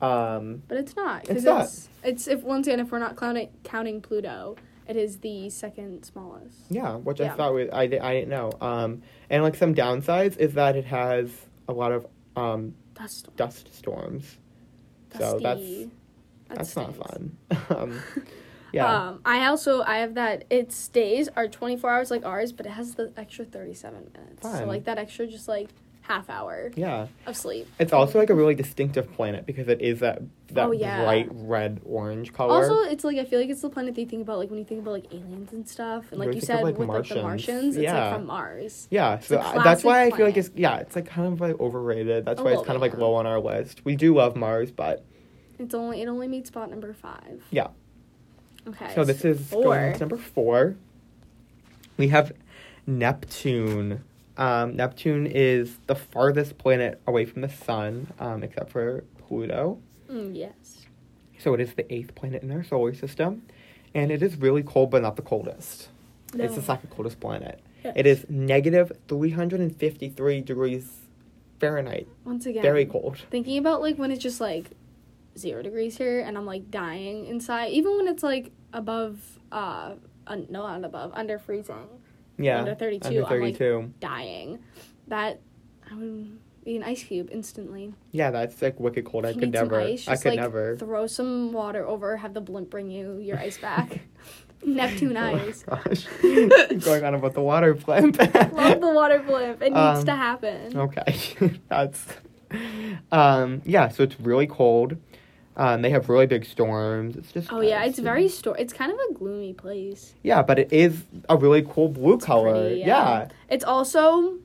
Um, 0.00 0.62
but 0.68 0.78
it's 0.78 0.96
not. 0.96 1.24
'cause 1.26 1.36
It's 1.36 1.44
not. 1.44 1.64
It's, 1.64 1.88
it's 2.02 2.28
if 2.28 2.42
once 2.42 2.66
again 2.66 2.80
if 2.80 2.90
we're 2.90 2.98
not 2.98 3.16
counting 3.16 3.50
counting 3.64 4.00
Pluto, 4.00 4.56
it 4.88 4.96
is 4.96 5.18
the 5.18 5.50
second 5.50 6.04
smallest. 6.04 6.56
Yeah, 6.70 6.96
which 6.96 7.20
I 7.20 7.28
thought 7.30 7.52
was 7.54 7.68
I, 7.72 7.82
I 7.82 7.86
didn't 7.88 8.28
know. 8.30 8.52
Um, 8.60 9.02
and 9.28 9.42
like 9.42 9.54
some 9.56 9.74
downsides 9.74 10.36
is 10.38 10.54
that 10.54 10.76
it 10.76 10.86
has 10.86 11.30
a 11.68 11.72
lot 11.72 11.92
of 11.92 12.06
um, 12.36 12.74
Dust 12.94 13.18
storm. 13.18 13.34
dust 13.36 13.74
storms. 13.74 14.38
So 15.12 15.18
that's 15.18 15.42
Dusty. 15.42 15.90
That 16.48 16.58
that's 16.58 16.76
not 16.76 16.94
fun. 16.96 17.36
um, 17.70 18.00
yeah, 18.72 19.08
Um, 19.08 19.20
I 19.24 19.46
also 19.46 19.82
I 19.82 19.98
have 19.98 20.14
that 20.14 20.44
its 20.50 20.88
days 20.88 21.28
are 21.36 21.46
twenty 21.46 21.76
four 21.76 21.90
hours 21.90 22.10
like 22.10 22.24
ours, 22.24 22.52
but 22.52 22.66
it 22.66 22.70
has 22.70 22.94
the 22.94 23.12
extra 23.16 23.44
thirty 23.44 23.74
seven 23.74 24.10
minutes. 24.14 24.42
So 24.42 24.64
like 24.64 24.84
that 24.84 24.98
extra 24.98 25.26
just 25.26 25.46
like 25.48 25.68
half 26.02 26.28
hour 26.28 26.72
yeah. 26.74 27.06
of 27.26 27.36
sleep. 27.36 27.68
It's 27.78 27.92
also 27.92 28.18
like 28.18 28.30
a 28.30 28.34
really 28.34 28.54
distinctive 28.54 29.12
planet 29.12 29.46
because 29.46 29.68
it 29.68 29.80
is 29.80 30.00
that 30.00 30.20
that 30.48 30.66
Oh, 30.66 30.72
yeah. 30.72 31.04
bright 31.04 31.28
red 31.30 31.80
orange 31.84 32.32
color. 32.32 32.54
Also, 32.54 32.80
it's 32.90 33.04
like 33.04 33.18
I 33.18 33.24
feel 33.24 33.38
like 33.40 33.48
it's 33.50 33.60
the 33.60 33.70
planet 33.70 33.94
that 33.94 34.00
you 34.00 34.06
think 34.08 34.22
about 34.22 34.38
like 34.38 34.50
when 34.50 34.58
you 34.58 34.64
think 34.64 34.80
about 34.80 34.92
like 34.92 35.12
aliens 35.12 35.52
and 35.52 35.68
stuff, 35.68 36.10
and 36.10 36.18
like 36.18 36.28
you 36.28 36.32
think 36.34 36.44
said 36.44 36.56
of, 36.58 36.62
like, 36.64 36.78
with 36.78 36.88
like 36.88 37.06
the 37.08 37.14
Martians. 37.22 37.22
Martians, 37.22 37.76
it's 37.76 37.84
Yeah. 37.84 38.04
like 38.06 38.14
from 38.16 38.26
Mars. 38.26 38.88
yeah, 38.90 39.18
so 39.20 39.38
I- 39.38 39.62
that's 39.62 39.84
why 39.84 40.02
I 40.04 40.10
feel 40.10 40.26
like 40.26 40.36
it's 40.36 40.50
yeah, 40.56 40.78
it's 40.78 40.96
like 40.96 41.06
kind 41.06 41.32
of 41.32 41.40
like 41.40 41.60
overrated. 41.60 42.24
That's 42.24 42.40
why 42.40 42.52
it's 42.52 42.62
kind 42.64 42.76
of 42.76 42.82
like 42.82 42.96
low 42.96 43.14
on 43.14 43.26
our 43.26 43.38
list. 43.38 43.84
We 43.84 43.94
do 43.94 44.14
love 44.14 44.34
Mars, 44.36 44.70
but 44.72 45.04
It's 45.58 45.74
only 45.74 46.02
it 46.02 46.08
only 46.08 46.26
meets 46.26 46.48
spot 46.48 46.70
number 46.70 46.92
five. 46.92 47.44
Yeah. 47.50 47.68
Okay. 48.68 48.92
so 48.94 49.04
this 49.04 49.24
is 49.24 49.40
four. 49.48 49.94
number 50.00 50.16
four. 50.16 50.76
We 51.96 52.08
have 52.08 52.32
Neptune. 52.86 54.02
Um, 54.40 54.74
Neptune 54.74 55.26
is 55.26 55.76
the 55.86 55.94
farthest 55.94 56.56
planet 56.56 57.00
away 57.06 57.26
from 57.26 57.42
the 57.42 57.48
sun, 57.48 58.08
um, 58.18 58.42
except 58.42 58.70
for 58.70 59.04
Pluto. 59.18 59.78
Mm, 60.10 60.34
yes. 60.34 60.86
So 61.38 61.52
it 61.54 61.60
is 61.60 61.74
the 61.74 61.92
eighth 61.92 62.14
planet 62.14 62.42
in 62.42 62.50
our 62.50 62.64
solar 62.64 62.94
system, 62.94 63.42
and 63.94 64.10
it 64.10 64.22
is 64.22 64.36
really 64.36 64.62
cold, 64.62 64.90
but 64.90 65.02
not 65.02 65.16
the 65.16 65.22
coldest. 65.22 65.88
No. 66.34 66.44
It's 66.44 66.54
the 66.54 66.62
second 66.62 66.90
coldest 66.90 67.20
planet. 67.20 67.60
Yes. 67.84 67.92
It 67.96 68.06
is 68.06 68.26
negative 68.28 68.92
three 69.08 69.30
hundred 69.30 69.60
and 69.60 69.74
fifty-three 69.76 70.40
degrees 70.40 71.00
Fahrenheit. 71.60 72.08
once 72.24 72.46
again 72.46 72.62
Very 72.62 72.86
cold. 72.86 73.18
Thinking 73.30 73.58
about 73.58 73.82
like 73.82 73.96
when 73.96 74.10
it's 74.10 74.22
just 74.22 74.40
like 74.40 74.70
zero 75.36 75.62
degrees 75.62 75.96
here 75.98 76.20
and 76.20 76.36
I'm 76.38 76.46
like 76.46 76.70
dying 76.70 77.26
inside, 77.26 77.72
even 77.72 77.96
when 77.96 78.08
it's 78.08 78.22
like 78.22 78.52
above, 78.72 79.38
uh, 79.52 79.94
un- 80.26 80.46
no, 80.50 80.66
not 80.66 80.84
above, 80.84 81.12
under 81.14 81.38
freezing, 81.38 81.88
Yeah, 82.42 82.60
Under 82.60 82.74
32, 82.74 83.06
Under 83.08 83.26
I'm, 83.26 83.40
like- 83.40 84.00
dying, 84.00 84.58
that 85.08 85.40
I 85.90 85.94
would 85.94 86.38
be 86.64 86.76
an 86.76 86.82
ice 86.82 87.02
cube 87.02 87.28
instantly. 87.32 87.94
yeah, 88.12 88.30
that's 88.30 88.60
like 88.62 88.78
wicked 88.78 89.04
cold. 89.04 89.24
I 89.26 89.30
If 89.30 89.36
you 89.36 89.40
could 89.42 89.52
never. 89.52 89.80
ice, 89.80 90.06
I 90.08 90.16
could 90.16 90.30
like, 90.30 90.40
never. 90.40 90.76
Throw 90.76 91.06
some 91.06 91.52
water 91.52 91.86
over, 91.86 92.16
have 92.18 92.34
the 92.34 92.40
blimp 92.40 92.70
bring 92.70 92.90
you 92.90 93.18
your 93.18 93.38
ice 93.38 93.58
back. 93.68 94.00
Neptune 94.62 95.16
ice. 95.16 95.64
Oh, 95.68 95.80
gosh, 95.84 96.06
going 96.84 97.02
on 97.02 97.14
about 97.14 97.32
the 97.32 97.40
water 97.40 97.72
blimp. 97.72 98.18
Love 98.52 98.80
the 98.80 98.90
water 98.92 99.18
blimp. 99.20 99.62
It 99.62 99.70
needs 99.72 100.00
Um, 100.00 100.04
to 100.04 100.12
happen. 100.14 100.76
Okay, 100.76 101.32
that's 101.68 102.06
um 103.12 103.62
yeah. 103.64 103.88
So 103.88 104.02
it's 104.02 104.18
really 104.20 104.46
cold. 104.46 104.96
Um, 105.56 105.82
they 105.82 105.90
have 105.90 106.08
really 106.08 106.26
big 106.26 106.44
storms. 106.44 107.16
It's 107.16 107.32
just 107.32 107.52
Oh 107.52 107.60
yeah, 107.60 107.84
it's 107.84 107.98
very 107.98 108.28
sto- 108.28 108.52
It's 108.52 108.72
kind 108.72 108.92
of 108.92 108.98
a 109.10 109.14
gloomy 109.14 109.52
place. 109.52 110.14
yeah, 110.22 110.42
but 110.42 110.58
it 110.58 110.72
is 110.72 111.02
a 111.28 111.36
really 111.36 111.62
cool 111.68 111.88
blue 111.88 112.18
color. 112.18 112.52
pretty, 112.52 112.80
yeah. 112.80 112.86
yeah. 112.86 113.28
It's 113.48 113.64
also 113.64 114.38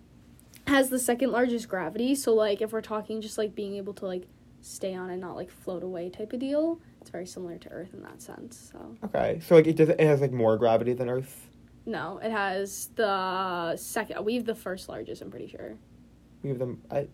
has 0.67 0.89
the 0.89 0.99
second 0.99 1.31
largest 1.31 1.69
gravity, 1.69 2.15
so 2.15 2.33
like 2.33 2.61
if 2.61 2.73
we're 2.73 2.81
talking 2.81 3.21
just 3.21 3.37
like 3.37 3.53
being 3.55 3.75
able 3.75 3.93
to 3.93 4.05
like 4.07 4.23
stay 4.61 4.95
on 4.95 5.11
and 5.11 5.21
not 5.21 5.35
like 5.35 5.51
float 5.51 5.83
away 5.83 6.09
type 6.09 6.33
of 6.33 6.39
deal, 6.39 6.79
it's 7.01 7.11
very 7.11 7.27
similar 7.27 7.57
to 7.59 7.69
Earth 7.69 7.93
in 7.93 8.01
that 8.01 8.19
sense. 8.21 8.71
So 8.73 8.97
Okay, 9.05 9.39
so 9.45 9.55
like 9.55 9.67
it 9.67 9.75
does. 9.75 9.89
It 9.89 9.99
has 9.99 10.21
like 10.21 10.31
more 10.31 10.57
gravity 10.57 10.93
than 10.93 11.07
Earth. 11.09 11.47
no, 11.85 12.17
it 12.21 12.31
has 12.31 12.89
the 12.95 13.75
second. 13.77 14.25
We 14.25 14.35
have 14.35 14.45
the 14.45 14.55
first 14.55 14.89
largest. 14.89 15.21
I'm 15.21 15.29
pretty 15.29 15.47
sure. 15.47 15.75
We 16.41 16.49
have 16.49 16.57
them. 16.59 16.81
I, 16.89 17.07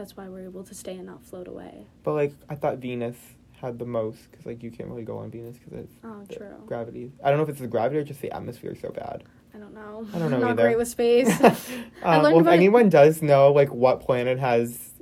That's 0.00 0.16
why 0.16 0.30
we're 0.30 0.44
able 0.46 0.64
to 0.64 0.74
stay 0.74 0.94
and 0.96 1.04
not 1.04 1.22
float 1.22 1.46
away. 1.46 1.84
but 2.04 2.14
like 2.14 2.32
I 2.48 2.54
thought 2.54 2.78
Venus 2.78 3.16
had 3.60 3.78
the 3.78 3.84
most 3.84 4.30
because 4.30 4.46
like 4.46 4.62
you 4.62 4.70
can't 4.70 4.88
really 4.88 5.02
go 5.04 5.18
on 5.18 5.30
Venus 5.30 5.58
because 5.58 5.84
it's 5.84 5.94
Oh, 6.02 6.24
true. 6.34 6.54
gravity. 6.64 7.12
I 7.22 7.28
don't 7.28 7.36
know 7.36 7.42
if 7.42 7.50
it's 7.50 7.60
the 7.60 7.66
gravity 7.66 7.98
or 8.00 8.04
just 8.04 8.22
the 8.22 8.32
atmosphere 8.34 8.70
is 8.72 8.80
so 8.80 8.88
bad. 8.88 9.24
I 9.54 9.58
don't 9.58 9.74
know. 9.74 10.06
I 10.14 10.18
don't 10.18 10.30
know 10.30 10.36
I'm 10.36 10.40
not 10.42 10.50
either. 10.52 10.62
great 10.62 10.78
with 10.78 10.88
space. 10.88 11.28
Um, 12.02 12.22
well, 12.22 12.26
if 12.36 12.40
about 12.40 12.52
it- 12.54 12.56
anyone 12.56 12.88
does 12.88 13.20
know 13.20 13.52
like 13.52 13.68
what 13.74 14.00
planet 14.00 14.38
has 14.38 14.94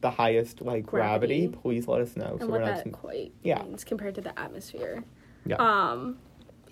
the 0.00 0.10
highest 0.10 0.62
like 0.62 0.86
gravity, 0.86 1.40
Gravity. 1.48 1.58
please 1.62 1.86
let 1.86 2.00
us 2.00 2.16
know. 2.16 2.38
and 2.40 2.48
we're 2.48 2.60
what 2.60 2.66
not. 2.66 2.84
that 2.84 2.92
quite 2.92 3.34
Yeah. 3.42 3.62
means 3.62 3.84
compared 3.84 4.14
to 4.14 4.22
the 4.22 4.32
atmosphere. 4.40 5.04
Yeah. 5.44 5.56
Um, 5.56 6.16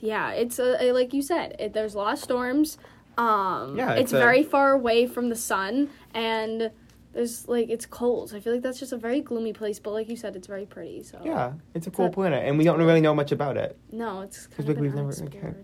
yeah, 0.00 0.30
it's 0.32 0.58
a, 0.58 0.92
like 0.92 1.12
you 1.12 1.20
said. 1.20 1.54
It, 1.58 1.74
there's 1.74 1.92
a 1.94 1.98
lot 1.98 2.14
of 2.14 2.18
storms. 2.20 2.78
Um, 3.18 3.76
Yeah, 3.76 3.90
it's, 3.92 4.00
it's 4.04 4.12
a- 4.14 4.18
very 4.18 4.42
far 4.42 4.72
away 4.72 5.06
from 5.06 5.28
the 5.28 5.36
sun, 5.36 5.90
and 6.14 6.70
there's 7.18 7.48
like 7.48 7.68
it's 7.68 7.84
cold. 7.84 8.30
So 8.30 8.36
I 8.36 8.40
feel 8.40 8.52
like 8.52 8.62
that's 8.62 8.78
just 8.78 8.92
a 8.92 8.96
very 8.96 9.20
gloomy 9.20 9.52
place. 9.52 9.80
But 9.80 9.90
like 9.90 10.08
you 10.08 10.14
said, 10.14 10.36
it's 10.36 10.46
very 10.46 10.66
pretty. 10.66 11.02
So 11.02 11.20
yeah, 11.24 11.54
it's 11.74 11.88
a 11.88 11.90
cool 11.90 12.04
that- 12.06 12.14
planet, 12.14 12.44
and 12.46 12.56
we 12.56 12.62
don't 12.62 12.78
really 12.78 13.00
know 13.00 13.12
much 13.14 13.32
about 13.32 13.56
it. 13.56 13.76
no, 13.90 14.20
it's 14.20 14.46
Because, 14.46 14.66
kind 14.66 14.68
like, 14.76 14.80
we've 14.80 14.94
never- 14.94 15.12
okay. 15.24 15.54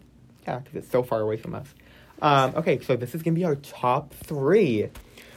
Yeah, 0.49 0.59
because 0.59 0.75
it's 0.75 0.91
so 0.91 1.05
far 1.05 1.21
away 1.21 1.37
from 1.37 1.55
us. 1.55 1.73
Um, 2.21 2.55
okay, 2.57 2.81
so 2.81 2.97
this 2.97 3.15
is 3.15 3.23
gonna 3.23 3.37
be 3.37 3.45
our 3.45 3.55
top 3.55 4.13
three. 4.15 4.89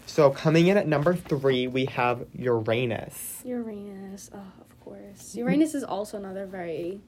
So 0.08 0.32
coming 0.32 0.68
in 0.68 0.78
at 0.78 0.88
number 0.88 1.14
three, 1.16 1.68
we 1.68 1.86
have 1.86 2.26
Uranus. 2.34 3.42
Uranus, 3.46 4.32
oh, 4.34 4.38
of 4.38 4.80
course. 4.84 5.36
Uranus 5.36 5.76
is 5.76 5.84
also 5.84 6.18
another 6.18 6.48
very 6.48 7.00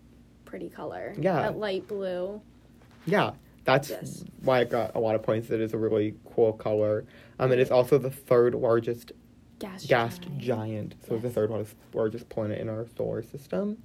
pretty 0.45 0.69
color. 0.69 1.15
Yeah. 1.17 1.41
that 1.41 1.57
light 1.57 1.87
blue. 1.87 2.41
Yeah, 3.07 3.31
that's 3.65 3.89
Yes. 3.89 4.23
why 4.43 4.59
I 4.59 4.63
got 4.65 4.95
a 4.95 4.99
lot 4.99 5.15
of 5.15 5.23
points. 5.23 5.49
It 5.49 5.61
is 5.61 5.73
a 5.73 5.77
really 5.79 6.13
cool 6.35 6.53
color. 6.53 7.05
Um, 7.39 7.51
it 7.51 7.59
is 7.59 7.71
also 7.71 7.97
the 7.97 8.09
third 8.11 8.53
largest 8.55 9.11
Gas, 9.59 9.85
gas 9.85 10.17
giant. 10.19 10.37
giant. 10.39 10.95
So 11.07 11.15
it's 11.15 11.23
the 11.23 11.29
third 11.29 11.49
largest, 11.49 11.75
largest 11.93 12.29
planet 12.29 12.59
in 12.59 12.69
our 12.69 12.85
solar 12.97 13.21
system. 13.23 13.77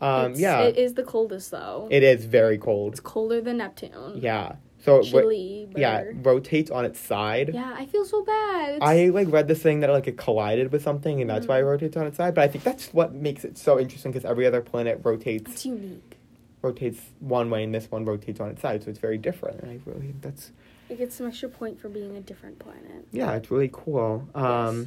Um, 0.00 0.32
yeah, 0.34 0.62
it 0.62 0.76
is 0.78 0.94
the 0.94 1.02
coldest 1.02 1.50
though. 1.50 1.86
it 1.90 2.02
is 2.02 2.24
very 2.24 2.56
cold. 2.56 2.92
it's 2.94 3.00
colder 3.00 3.40
than 3.42 3.58
Neptune. 3.58 4.14
Yeah, 4.16 4.54
so 4.82 4.96
it 5.00 5.12
ro- 5.12 5.20
chilly. 5.22 5.68
yeah, 5.76 5.98
it 5.98 6.16
rotates 6.22 6.70
on 6.70 6.86
its 6.86 6.98
side. 6.98 7.50
Yeah, 7.52 7.74
I 7.76 7.84
feel 7.84 8.06
so 8.06 8.24
bad. 8.24 8.76
It's, 8.76 8.84
I 8.84 9.08
like 9.08 9.28
read 9.30 9.46
this 9.46 9.62
thing 9.62 9.80
that 9.80 9.90
like 9.90 10.06
it 10.06 10.16
collided 10.16 10.72
with 10.72 10.82
something 10.82 11.20
and 11.20 11.28
that's 11.28 11.46
why 11.46 11.58
it 11.58 11.64
Mm. 11.64 11.70
rotates 11.72 11.98
on 11.98 12.06
its 12.06 12.16
side. 12.16 12.34
But 12.34 12.44
I 12.44 12.48
think 12.48 12.64
that's 12.64 12.86
what 12.94 13.12
makes 13.12 13.44
it 13.44 13.58
so 13.58 13.78
interesting 13.78 14.10
because 14.12 14.24
every 14.24 14.46
other 14.46 14.62
planet 14.62 15.00
rotates 15.02 15.52
it's 15.52 15.66
unique. 15.66 16.16
rotates 16.62 17.00
one 17.18 17.50
way 17.50 17.62
and 17.64 17.74
this 17.74 17.90
one 17.90 18.06
rotates 18.06 18.40
on 18.40 18.48
its 18.48 18.62
side, 18.62 18.82
so 18.82 18.88
it's 18.88 18.98
very 18.98 19.18
different. 19.18 19.60
And 19.60 19.70
I 19.70 19.80
really 19.84 20.14
that's 20.22 20.50
It 20.90 20.98
gets 20.98 21.14
some 21.14 21.26
extra 21.28 21.48
point 21.48 21.78
for 21.80 21.88
being 21.88 22.16
a 22.16 22.20
different 22.20 22.58
planet. 22.58 23.06
yeah, 23.12 23.32
it's 23.34 23.50
really 23.50 23.70
cool. 23.72 24.28
Um, 24.34 24.78
Yes. 24.82 24.86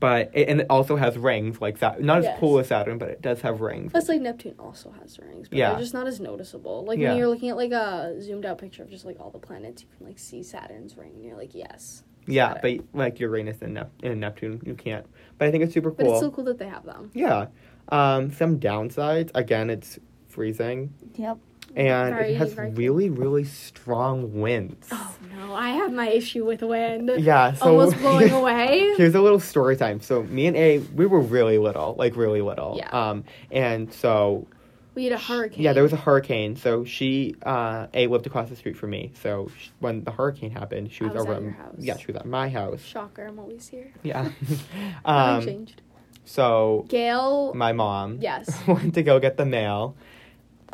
but 0.00 0.30
it, 0.32 0.48
and 0.48 0.60
it 0.60 0.66
also 0.70 0.94
has 0.96 1.18
rings 1.18 1.60
like 1.60 1.80
that. 1.80 2.00
Not 2.00 2.18
as 2.18 2.24
Yes. 2.24 2.38
cool 2.38 2.58
as 2.60 2.68
Saturn, 2.68 2.98
but 2.98 3.08
it 3.08 3.20
does 3.20 3.40
have 3.40 3.60
rings. 3.60 3.90
Plus, 3.90 4.08
like 4.08 4.20
Neptune 4.20 4.54
also 4.58 4.92
has 5.02 5.18
rings, 5.18 5.48
but 5.48 5.58
Yeah. 5.58 5.70
they're 5.70 5.80
just 5.80 5.92
not 5.94 6.06
as 6.06 6.20
noticeable. 6.20 6.84
Like 6.84 6.98
Yeah. 7.00 7.08
when 7.10 7.18
you're 7.18 7.28
looking 7.28 7.48
at 7.48 7.56
like 7.56 7.72
a 7.72 8.20
zoomed 8.20 8.46
out 8.46 8.58
picture 8.58 8.82
of 8.84 8.90
just 8.90 9.04
like 9.04 9.18
all 9.18 9.30
the 9.30 9.38
planets, 9.40 9.82
you 9.82 9.88
can 9.96 10.06
like 10.06 10.18
see 10.20 10.42
Saturn's 10.44 10.96
ring, 10.96 11.12
and 11.16 11.24
you're 11.24 11.36
like, 11.36 11.54
yes. 11.54 12.04
yeah, 12.26 12.54
Saturn. 12.54 12.76
but 12.92 12.98
like 12.98 13.18
Uranus 13.18 13.60
and, 13.60 13.74
Nep- 13.74 13.90
and 14.04 14.20
Neptune, 14.20 14.60
you 14.64 14.74
can't. 14.74 15.04
But 15.36 15.48
I 15.48 15.50
think 15.50 15.64
it's 15.64 15.74
super 15.74 15.90
cool. 15.90 15.96
But 15.96 16.06
it's 16.06 16.18
still 16.18 16.30
cool 16.30 16.44
that 16.44 16.58
they 16.58 16.68
have 16.68 16.84
them. 16.84 17.10
Yeah. 17.14 17.46
Um, 17.88 18.30
some 18.30 18.60
downsides. 18.60 19.30
Again, 19.34 19.68
it's 19.70 19.98
freezing, 20.28 20.92
Yep. 21.16 21.38
And 21.76 22.14
Very, 22.14 22.32
it 22.32 22.36
has 22.38 22.52
very 22.54 22.68
cool. 22.68 22.76
really, 22.76 23.10
really 23.10 23.44
strong 23.44 24.40
winds. 24.40 24.88
Oh 24.90 25.14
no, 25.36 25.54
I 25.54 25.70
have 25.70 25.92
my 25.92 26.08
issue 26.08 26.44
with 26.44 26.62
wind. 26.62 27.10
Yeah. 27.18 27.52
So 27.54 27.66
Almost 27.78 27.98
blowing 28.00 28.30
away. 28.30 28.94
Here's 28.96 29.14
a 29.14 29.20
little 29.20 29.40
story 29.40 29.76
time. 29.76 30.00
So 30.00 30.22
me 30.24 30.46
and 30.46 30.56
A, 30.56 30.78
we 30.78 31.06
were 31.06 31.20
really 31.20 31.58
little, 31.58 31.94
like 31.98 32.16
really 32.16 32.40
little. 32.40 32.74
Yeah. 32.78 32.88
Um, 32.90 33.24
and 33.50 33.92
so 33.92 34.46
We 34.94 35.04
had 35.04 35.12
a 35.12 35.18
hurricane. 35.18 35.62
yeah, 35.62 35.72
there 35.72 35.82
was 35.84 35.92
a 35.92 35.96
hurricane. 35.96 36.56
So 36.56 36.84
she, 36.84 37.36
uh, 37.44 37.86
A 37.94 38.06
lived 38.08 38.26
across 38.26 38.48
the 38.48 38.56
street 38.56 38.76
from 38.76 38.90
me. 38.90 39.12
So 39.22 39.48
sh- 39.58 39.68
when 39.78 40.02
the 40.04 40.10
hurricane 40.10 40.50
happened, 40.50 40.90
she 40.92 41.04
was, 41.04 41.12
was 41.12 41.22
over 41.22 41.34
at 41.34 41.42
your 41.42 41.50
house. 41.52 41.74
Yeah, 41.78 41.96
she 41.96 42.06
was 42.08 42.16
at 42.16 42.26
my 42.26 42.48
house. 42.48 42.80
shocker. 42.82 43.26
I'm 43.26 43.38
always 43.38 43.68
here. 43.68 43.92
Yeah. 44.02 44.30
Um, 45.04 45.44
changed. 45.44 45.82
so 46.24 46.84
Gail. 46.88 47.52
my 47.54 47.72
mom 47.72 48.18
Yes. 48.20 48.50
went 48.66 48.94
to 48.94 49.02
go 49.02 49.18
get 49.20 49.36
the 49.36 49.46
mail, 49.46 49.96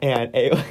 and 0.02 0.30
like, 0.34 0.64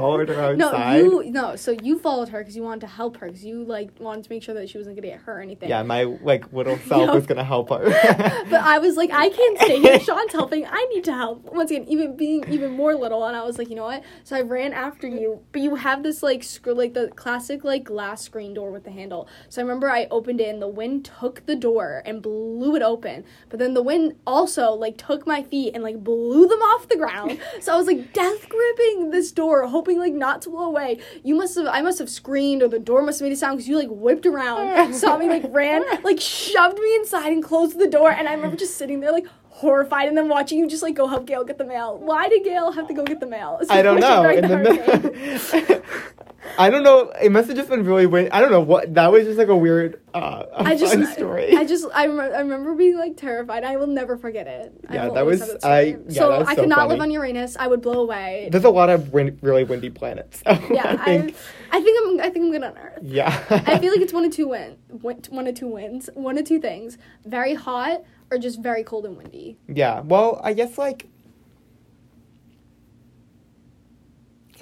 followed 0.00 0.28
her 0.40 0.56
No, 0.56 0.92
you 0.94 1.30
no. 1.30 1.56
So 1.56 1.72
you 1.82 1.98
followed 1.98 2.28
her 2.30 2.38
because 2.40 2.56
you 2.56 2.62
wanted 2.62 2.82
to 2.82 2.86
help 2.88 3.16
her 3.18 3.26
because 3.28 3.44
you 3.44 3.64
like 3.64 3.90
wanted 3.98 4.24
to 4.24 4.30
make 4.30 4.42
sure 4.42 4.54
that 4.54 4.68
she 4.68 4.78
wasn't 4.78 4.96
gonna 4.96 5.08
get 5.08 5.20
hurt 5.20 5.38
or 5.38 5.40
anything. 5.40 5.68
Yeah, 5.68 5.82
my 5.82 6.04
like 6.04 6.52
little 6.52 6.76
self 6.88 7.06
No. 7.08 7.14
was 7.14 7.26
gonna 7.26 7.44
help 7.44 7.70
her. 7.70 7.84
But 8.50 8.60
I 8.62 8.78
was 8.78 8.96
like, 8.96 9.10
I 9.10 9.28
can't 9.30 9.58
stay 9.58 9.80
here. 9.80 10.00
Sean's 10.00 10.32
helping. 10.32 10.66
I 10.66 10.84
need 10.92 11.04
to 11.04 11.12
help. 11.12 11.44
Once 11.52 11.70
again, 11.70 11.84
even 11.88 12.16
being 12.16 12.44
even 12.50 12.72
more 12.72 12.94
little, 12.94 13.24
and 13.24 13.36
I 13.36 13.42
was 13.44 13.58
like, 13.58 13.68
you 13.70 13.76
know 13.76 13.84
what? 13.84 14.02
So 14.24 14.36
I 14.36 14.42
ran 14.42 14.72
after 14.72 15.06
you. 15.08 15.40
But 15.52 15.62
you 15.62 15.74
have 15.76 16.02
this 16.02 16.22
like 16.22 16.42
screw, 16.42 16.74
like 16.74 16.94
the 16.94 17.08
classic 17.08 17.64
like 17.64 17.84
glass 17.84 18.22
screen 18.22 18.54
door 18.54 18.70
with 18.70 18.84
the 18.84 18.90
handle. 18.90 19.28
So 19.48 19.60
I 19.60 19.64
remember 19.64 19.90
I 19.90 20.06
opened 20.10 20.40
it, 20.40 20.48
and 20.48 20.60
the 20.62 20.68
wind 20.68 21.10
took 21.20 21.46
the 21.46 21.56
door 21.56 22.02
and 22.04 22.22
blew 22.22 22.76
it 22.76 22.82
open. 22.82 23.24
But 23.48 23.58
then 23.58 23.74
the 23.74 23.82
wind 23.82 24.14
also 24.26 24.72
like 24.72 24.96
took 24.98 25.26
my 25.26 25.42
feet 25.42 25.74
and 25.74 25.82
like 25.82 26.02
blew 26.04 26.46
them 26.46 26.60
off 26.60 26.88
the 26.88 26.96
ground. 26.96 27.38
So 27.60 27.72
I 27.72 27.76
was 27.76 27.86
like 27.86 28.12
death 28.12 28.48
gripping 28.48 29.10
this 29.10 29.32
door, 29.32 29.66
hoping 29.66 29.83
like 29.92 30.14
not 30.14 30.42
to 30.42 30.50
blow 30.50 30.64
away. 30.64 30.98
You 31.22 31.34
must 31.34 31.56
have, 31.56 31.66
I 31.66 31.82
must 31.82 31.98
have 31.98 32.08
screamed, 32.10 32.62
or 32.62 32.68
the 32.68 32.78
door 32.78 33.02
must 33.02 33.20
have 33.20 33.26
made 33.26 33.32
a 33.32 33.36
sound 33.36 33.58
because 33.58 33.68
you 33.68 33.78
like 33.78 33.88
whipped 33.90 34.26
around, 34.26 34.94
saw 34.94 35.18
me 35.18 35.28
like 35.28 35.44
ran, 35.48 35.84
like 36.02 36.20
shoved 36.20 36.78
me 36.78 36.94
inside 36.96 37.32
and 37.32 37.42
closed 37.42 37.78
the 37.78 37.88
door. 37.88 38.10
And 38.10 38.28
I 38.28 38.32
remember 38.32 38.56
just 38.56 38.76
sitting 38.76 39.00
there 39.00 39.12
like 39.12 39.26
horrified, 39.50 40.08
and 40.08 40.16
then 40.16 40.28
watching 40.28 40.58
you 40.58 40.66
just 40.66 40.82
like 40.82 40.94
go 40.94 41.06
help 41.06 41.26
Gail 41.26 41.44
get 41.44 41.58
the 41.58 41.64
mail. 41.64 41.98
Why 41.98 42.28
did 42.28 42.44
Gail 42.44 42.72
have 42.72 42.88
to 42.88 42.94
go 42.94 43.04
get 43.04 43.20
the 43.20 43.26
mail? 43.26 43.60
I 43.68 43.82
don't 43.82 44.00
know. 44.00 44.24
And 44.24 44.44
the. 44.44 45.82
I 46.58 46.70
don't 46.70 46.82
know. 46.82 47.10
It 47.20 47.30
must 47.32 47.48
have 47.48 47.56
just 47.56 47.68
been 47.68 47.84
really 47.84 48.06
weird. 48.06 48.30
I 48.30 48.40
don't 48.40 48.50
know 48.50 48.60
what. 48.60 48.94
That 48.94 49.10
was 49.10 49.24
just 49.24 49.38
like 49.38 49.48
a 49.48 49.56
weird, 49.56 50.00
uh, 50.14 50.44
a 50.52 50.62
I 50.62 50.76
just, 50.76 50.94
fun 50.94 51.06
story. 51.06 51.56
I 51.56 51.64
just, 51.64 51.84
I 51.94 52.04
remember, 52.04 52.34
I 52.34 52.40
remember 52.40 52.74
being 52.74 52.96
like 52.96 53.16
terrified. 53.16 53.64
I 53.64 53.76
will 53.76 53.86
never 53.88 54.16
forget 54.16 54.46
it. 54.46 54.72
Yeah, 54.90 55.08
that 55.10 55.26
was-. 55.26 55.42
I- 55.64 55.80
yeah, 55.80 55.96
so 56.20 56.28
that 56.30 56.38
was 56.40 56.48
I 56.48 56.54
so 56.54 56.60
could 56.62 56.68
not 56.68 56.88
live 56.88 57.00
on 57.00 57.10
Uranus. 57.10 57.56
I 57.56 57.66
would 57.66 57.82
blow 57.82 58.00
away. 58.02 58.48
There's 58.52 58.64
a 58.64 58.70
lot 58.70 58.88
of 58.90 59.12
wind, 59.12 59.38
really 59.42 59.64
windy 59.64 59.90
planets. 59.90 60.42
So 60.54 60.58
yeah, 60.72 60.96
I 61.00 61.04
think. 61.04 61.34
I, 61.72 61.78
I 61.78 61.80
think 61.82 61.98
I'm, 62.06 62.20
I 62.20 62.30
think 62.30 62.44
I'm 62.44 62.52
good 62.52 62.62
on 62.62 62.78
Earth. 62.78 62.98
yeah. 63.02 63.44
I 63.50 63.78
feel 63.78 63.90
like 63.90 64.00
it's 64.06 64.12
one 64.12 64.24
of 64.24 64.32
two 64.32 64.48
win, 64.48 64.76
one 65.00 65.46
of 65.46 65.54
two 65.54 65.66
wins, 65.68 66.08
one 66.14 66.38
of 66.38 66.44
two 66.44 66.60
things: 66.60 66.98
very 67.24 67.54
hot 67.54 68.02
or 68.30 68.38
just 68.38 68.62
very 68.62 68.84
cold 68.84 69.04
and 69.06 69.16
windy. 69.16 69.58
yeah. 69.66 70.00
Well, 70.00 70.40
I 70.44 70.52
guess 70.52 70.78
like 70.78 71.08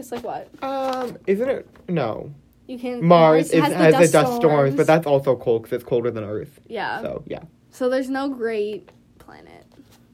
Just 0.02 0.11
like 0.11 0.25
what 0.25 0.49
um, 0.64 1.16
isn't 1.28 1.49
it? 1.49 1.68
No, 1.88 2.35
you 2.66 2.76
can't. 2.76 3.04
Mars, 3.04 3.52
is, 3.52 3.62
has, 3.62 3.73
has, 3.73 4.11
the 4.11 4.18
dust 4.18 4.35
storms, 4.35 4.75
but 4.75 4.85
that's 4.85 5.06
also 5.06 5.37
cold 5.37 5.62
because 5.62 5.76
it's 5.76 5.85
colder 5.85 6.11
than 6.11 6.25
Earth. 6.25 6.59
yeah. 6.66 7.00
So. 7.02 7.23
Yeah. 7.25 7.44
So 7.71 7.88
there's 7.88 8.11
no 8.11 8.28
great 8.28 8.90
planet 9.21 9.64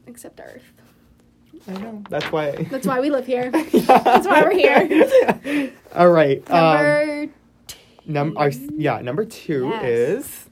except 0.05 0.39
Earth. 0.39 0.71
I 1.67 1.71
know. 1.71 2.03
That's 2.07 2.31
why. 2.31 2.51
That's 2.69 2.85
why 2.85 2.99
we 2.99 3.09
live 3.09 3.25
here. 3.25 3.49
That's 3.51 4.27
why 4.27 4.43
we're 4.43 4.51
here. 4.51 5.73
All 5.95 6.11
right. 6.11 6.47
um, 6.51 6.61
Number 6.61 7.33
num- 8.05 8.37
our, 8.37 8.49
yeah, 8.77 9.01
number 9.01 9.25
two 9.25 9.69
Yes. 9.69 9.83
is 9.83 10.49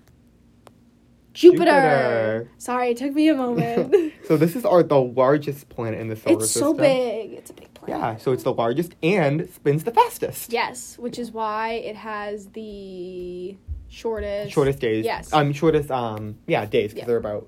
Jupiter. 1.33 1.63
Jupiter. 1.65 2.51
Sorry, 2.57 2.89
it 2.89 2.97
took 2.97 3.13
me 3.13 3.27
a 3.29 3.35
moment. 3.35 4.13
So 4.27 4.37
this 4.37 4.55
is 4.55 4.65
our 4.65 4.83
the 4.83 4.99
largest 4.99 5.69
planet 5.69 5.99
in 5.99 6.07
the 6.09 6.15
solar 6.15 6.37
it's 6.37 6.51
system. 6.51 6.61
so 6.61 6.73
big. 6.73 7.31
It's 7.33 7.49
a 7.49 7.53
big 7.53 7.73
planet. 7.73 7.99
Yeah, 7.99 8.17
so 8.17 8.31
it's 8.33 8.43
the 8.43 8.53
largest 8.53 8.95
and 9.01 9.49
spins 9.53 9.83
the 9.83 9.91
fastest. 9.91 10.51
Yes, 10.51 10.97
which 10.97 11.17
is 11.17 11.31
why 11.31 11.73
it 11.73 11.95
has 11.95 12.47
the 12.47 13.55
shortest. 13.87 14.51
Shortest 14.53 14.79
days. 14.79 15.05
Yes. 15.05 15.31
Um, 15.31 15.53
shortest. 15.53 15.89
Um, 15.91 16.37
yeah, 16.47 16.65
days 16.65 16.93
because 16.93 17.03
Yeah. 17.03 17.05
they're 17.05 17.17
about. 17.17 17.47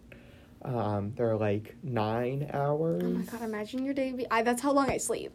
Um, 0.61 1.13
they're 1.15 1.37
like 1.37 1.75
nine 1.83 2.49
hours. 2.53 3.03
Oh 3.03 3.09
my 3.09 3.21
god! 3.23 3.41
Imagine 3.43 3.85
your 3.85 3.93
day. 3.93 4.11
Be- 4.11 4.27
I, 4.29 4.41
that's 4.43 4.61
how 4.61 4.73
long 4.73 4.89
I 4.89 4.97
sleep. 4.97 5.31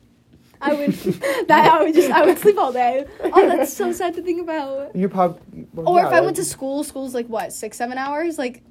I 0.60 0.74
would. 0.74 0.92
that 1.48 1.70
I 1.72 1.82
would 1.82 1.94
just. 1.94 2.10
I 2.10 2.24
would 2.26 2.38
sleep 2.38 2.58
all 2.58 2.72
day. 2.72 3.06
Oh, 3.22 3.48
that's 3.48 3.72
so 3.72 3.90
sad 3.92 4.14
to 4.14 4.22
think 4.22 4.40
about. 4.42 4.94
You 4.94 5.08
probably. 5.08 5.66
Or 5.76 6.00
if 6.00 6.12
I 6.12 6.20
went 6.20 6.36
to 6.36 6.44
school, 6.44 6.84
school's 6.84 7.14
like 7.14 7.26
what 7.26 7.52
six, 7.54 7.76
seven 7.78 7.96
hours. 7.96 8.38
Like, 8.38 8.62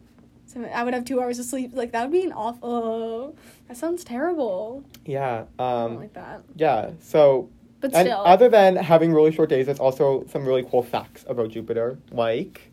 seven, 0.54 0.70
I 0.74 0.84
would 0.84 0.94
have 0.94 1.06
two 1.06 1.22
hours 1.22 1.40
of 1.40 1.46
sleep. 1.46 1.72
Like 1.74 1.92
that 1.92 2.04
would 2.04 2.12
be 2.12 2.24
an 2.24 2.32
awful. 2.32 3.36
That 3.68 3.78
sounds 3.78 4.04
terrible. 4.04 4.84
Yeah. 5.06 5.46
Um. 5.60 5.98
like 5.98 6.14
that. 6.14 6.44
Yeah. 6.56 6.92
So. 7.00 7.50
But 7.82 7.94
And 7.94 8.08
still, 8.08 8.22
other 8.26 8.48
than 8.48 8.78
having 8.78 9.12
really 9.12 9.34
short 9.34 9.50
days, 9.50 9.66
there's 9.66 9.80
also 9.80 10.26
some 10.32 10.46
really 10.46 10.64
cool 10.64 10.84
facts 10.84 11.26
about 11.28 11.50
Jupiter. 11.50 11.98
Like, 12.12 12.72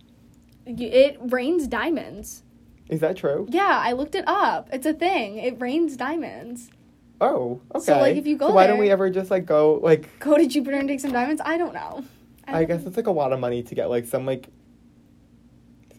it 0.67 1.19
rains 1.21 1.67
diamonds. 1.67 2.45
is 2.89 3.01
that 3.01 3.17
true? 3.17 3.49
Yeah, 3.51 3.81
I 3.83 3.91
looked 3.91 4.15
it 4.15 4.23
up. 4.29 4.69
It's 4.73 4.87
a 4.87 4.93
thing. 4.95 5.39
It 5.39 5.61
rains 5.61 5.97
diamonds. 5.97 6.71
Oh, 7.21 7.61
okay. 7.75 7.85
So, 7.85 7.99
like, 7.99 8.17
if 8.17 8.27
you 8.27 8.37
go 8.37 8.49
so 8.49 8.55
why 8.55 8.69
don't 8.69 8.79
we 8.79 8.89
ever 8.89 9.11
just 9.11 9.33
like 9.33 9.47
go 9.47 9.81
like? 9.83 10.17
Go 10.21 10.37
to 10.39 10.47
Jupiter 10.47 10.77
and 10.77 10.89
take 10.89 11.01
some 11.01 11.11
diamonds. 11.13 11.43
I 11.45 11.59
don't 11.59 11.75
know. 11.75 12.05
I 12.47 12.53
don't 12.53 12.69
guess 12.69 12.87
it's 12.87 12.97
like 12.97 13.09
a 13.09 13.13
lot 13.13 13.33
of 13.33 13.41
money 13.41 13.65
to 13.65 13.75
get 13.75 13.91
like 13.91 14.07
some 14.07 14.27
like 14.27 14.49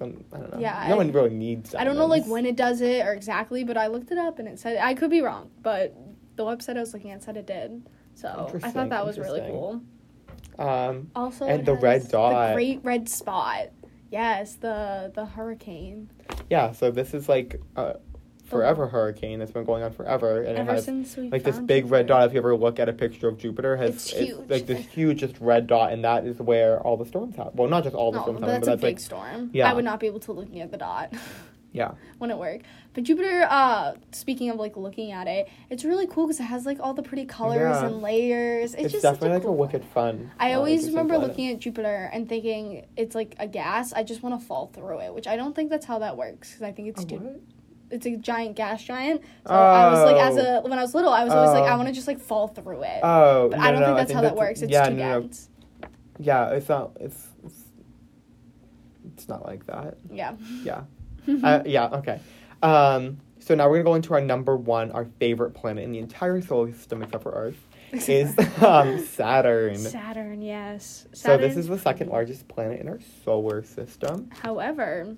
I 0.01 0.38
don't 0.38 0.51
know. 0.53 0.60
Yeah, 0.60 0.86
no 0.88 0.96
I- 0.96 0.98
one 0.98 1.12
really 1.12 1.29
needs. 1.36 1.75
I 1.75 1.84
don't 1.84 1.96
know 1.98 2.05
like 2.08 2.25
when 2.25 2.46
it 2.46 2.55
does 2.55 2.81
it 2.81 3.05
or 3.05 3.13
exactly, 3.13 3.63
but 3.63 3.77
I 3.77 3.88
looked 3.88 4.12
it 4.12 4.17
up 4.17 4.39
and 4.39 4.48
it 4.48 4.60
said 4.60 4.77
I 4.77 4.93
could 4.93 5.10
be 5.12 5.22
wrong, 5.22 5.51
but 5.62 5.96
the 6.36 6.43
website 6.43 6.77
I 6.77 6.79
was 6.81 6.93
looking 6.93 7.12
at 7.12 7.24
said 7.24 7.38
it 7.38 7.46
did. 7.48 7.88
So 8.15 8.51
I 8.63 8.72
thought 8.72 8.89
that 8.89 9.05
was 9.05 9.17
really 9.20 9.41
cool. 9.41 9.81
Um, 10.60 11.10
Also, 11.15 11.46
And 11.46 11.65
the 11.65 11.74
red 11.75 12.08
dot. 12.10 12.50
the 12.50 12.53
great 12.55 12.79
red 12.84 13.08
spot. 13.10 13.70
Yes, 14.12 14.55
the 14.55 15.12
the 15.15 15.25
hurricane. 15.25 16.10
yeah. 16.50 16.72
So 16.74 16.91
this 16.91 17.13
is 17.13 17.29
like 17.29 17.62
a 17.75 17.98
forever 18.51 18.88
hurricane 18.88 19.39
that's 19.39 19.51
been 19.51 19.63
going 19.65 19.81
on 19.84 19.91
forever, 19.91 20.43
and 20.43 20.58
Ever 20.58 20.72
it 20.72 20.75
has 20.75 20.86
since 20.86 21.17
we 21.17 21.29
like 21.29 21.43
this 21.43 21.58
big 21.58 21.89
red 21.89 22.05
dot. 22.05 22.27
If 22.27 22.34
you 22.34 22.39
ever 22.39 22.55
look 22.55 22.79
at 22.79 22.88
a 22.88 22.93
picture 22.93 23.27
of 23.27 23.38
Jupiter, 23.39 23.75
has 23.77 23.96
It's 23.96 24.10
huge. 24.12 24.50
like 24.50 24.65
this 24.67 24.86
huge 24.86 25.20
just 25.20 25.39
red 25.39 25.65
dot, 25.67 25.91
and 25.93 26.03
that 26.03 26.25
is 26.25 26.38
where 26.39 26.79
all 26.81 26.98
the 26.98 27.05
storms 27.05 27.36
happen. 27.36 27.53
Well, 27.55 27.67
not 27.70 27.84
just 27.84 27.96
all 27.96 28.12
the 28.12 28.17
No, 28.20 28.24
storms 28.24 28.39
but 28.41 28.48
happen, 28.50 28.62
that's 28.62 28.67
but 28.67 28.74
a 28.74 28.75
that's 28.75 28.81
big 28.81 28.96
like 28.96 29.00
storm. 29.00 29.50
Yeah. 29.53 29.70
I 29.72 29.74
would 29.74 29.86
not 29.86 30.00
be 30.00 30.08
able 30.08 30.20
to 30.22 30.31
looking 30.31 30.62
at 30.62 30.70
the 30.72 30.77
dot. 30.77 31.13
yeah, 31.74 31.91
Wouldn't 32.20 32.38
work. 32.39 32.62
But 32.93 33.05
Jupiter, 33.05 33.48
uh, 33.50 33.93
speaking 34.12 34.50
of 34.50 34.58
like 34.58 34.75
looking 34.75 35.13
at 35.13 35.25
it, 35.27 35.48
it's 35.70 35.86
really 35.86 36.05
cool 36.05 36.27
because 36.27 36.41
it 36.41 36.43
has 36.43 36.65
like 36.65 36.81
all 36.81 36.93
the 36.93 37.01
pretty 37.01 37.24
colors 37.24 37.62
Yeah. 37.62 37.86
and 37.86 38.01
layers. 38.01 38.74
It's, 38.74 38.84
it's, 38.84 38.91
just 38.91 39.03
definitely 39.03 39.29
like 39.36 39.43
cool 39.43 39.51
a 39.51 39.55
wicked 39.55 39.86
fun. 39.86 40.29
I 40.38 40.51
uh, 40.51 40.58
always 40.58 40.88
remember 40.88 41.13
planet. 41.13 41.29
looking 41.29 41.51
at 41.53 41.60
Jupiter 41.60 42.10
and 42.12 42.27
thinking 42.27 42.86
it's 42.98 43.15
like 43.15 43.36
a 43.39 43.48
gas. 43.48 43.93
I 43.93 44.03
just 44.03 44.22
want 44.22 44.38
to 44.38 44.46
fall 44.46 44.67
through 44.74 45.00
it, 45.00 45.13
which 45.13 45.25
I 45.27 45.38
don't 45.38 45.55
think 45.55 45.70
that's 45.70 45.86
how 45.86 46.00
that 46.00 46.17
works 46.17 46.50
because 46.50 46.63
I 46.63 46.74
think 46.74 46.89
it's 46.89 47.03
Oh, 47.03 47.08
too. 47.08 47.41
It's 47.91 48.05
a 48.05 48.15
giant 48.17 48.55
gas 48.55 48.83
giant. 48.83 49.21
So 49.45 49.53
I 49.53 49.91
was 49.91 50.12
like, 50.12 50.21
as 50.21 50.38
Oh. 50.38 50.60
a 50.60 50.62
when 50.62 50.77
I 50.77 50.81
was 50.81 50.95
little, 50.95 51.12
I 51.12 51.24
was 51.24 51.33
always 51.33 51.51
like, 51.51 51.69
I 51.69 51.74
Oh. 51.74 51.77
want 51.77 51.88
to 51.89 51.93
just 51.93 52.07
like 52.07 52.19
fall 52.19 52.48
through 52.48 52.83
it. 52.83 53.00
Oh, 53.03 53.50
but 53.50 53.57
no, 53.60 53.63
I 53.63 53.71
don't 53.71 53.81
no, 53.81 53.86
think 53.88 53.98
that's 53.98 54.12
how 54.13 54.21
that 54.21 54.36
works. 54.36 54.62
It's 54.62 54.71
yeah, 54.71 54.86
two 54.89 54.95
no, 54.95 55.19
no. 55.21 55.29
Yeah, 56.19 56.50
it's 56.51 56.69
not. 56.69 56.91
It's 57.00 57.27
it's, 57.43 57.63
it's 59.13 59.27
not 59.27 59.45
like 59.45 59.65
that. 59.67 59.98
Yeah. 60.12 60.33
Yeah. 60.63 60.83
uh, 61.43 61.63
yeah. 61.65 61.88
Okay. 61.88 62.19
Um. 62.62 63.17
So 63.39 63.55
now 63.55 63.67
we're 63.69 63.77
gonna 63.77 63.86
go 63.86 63.95
into 63.95 64.13
our 64.13 64.21
number 64.21 64.55
one, 64.55 64.91
our 64.91 65.05
favorite 65.19 65.51
planet 65.51 65.83
in 65.83 65.91
the 65.91 66.00
entire 66.00 66.41
solar 66.41 66.71
system 66.71 67.01
except 67.01 67.24
for 67.24 67.31
Earth, 67.31 67.57
is 67.91 68.38
um, 68.62 69.00
Saturn. 69.03 69.77
Saturn, 69.77 70.41
yes. 70.43 71.07
So 71.13 71.38
this 71.38 71.57
is 71.57 71.67
the 71.67 71.79
second 71.79 72.10
largest 72.10 72.48
planet 72.48 72.79
in 72.79 72.88
our 72.88 73.00
solar 73.25 73.63
system. 73.63 74.29
However, 74.43 75.15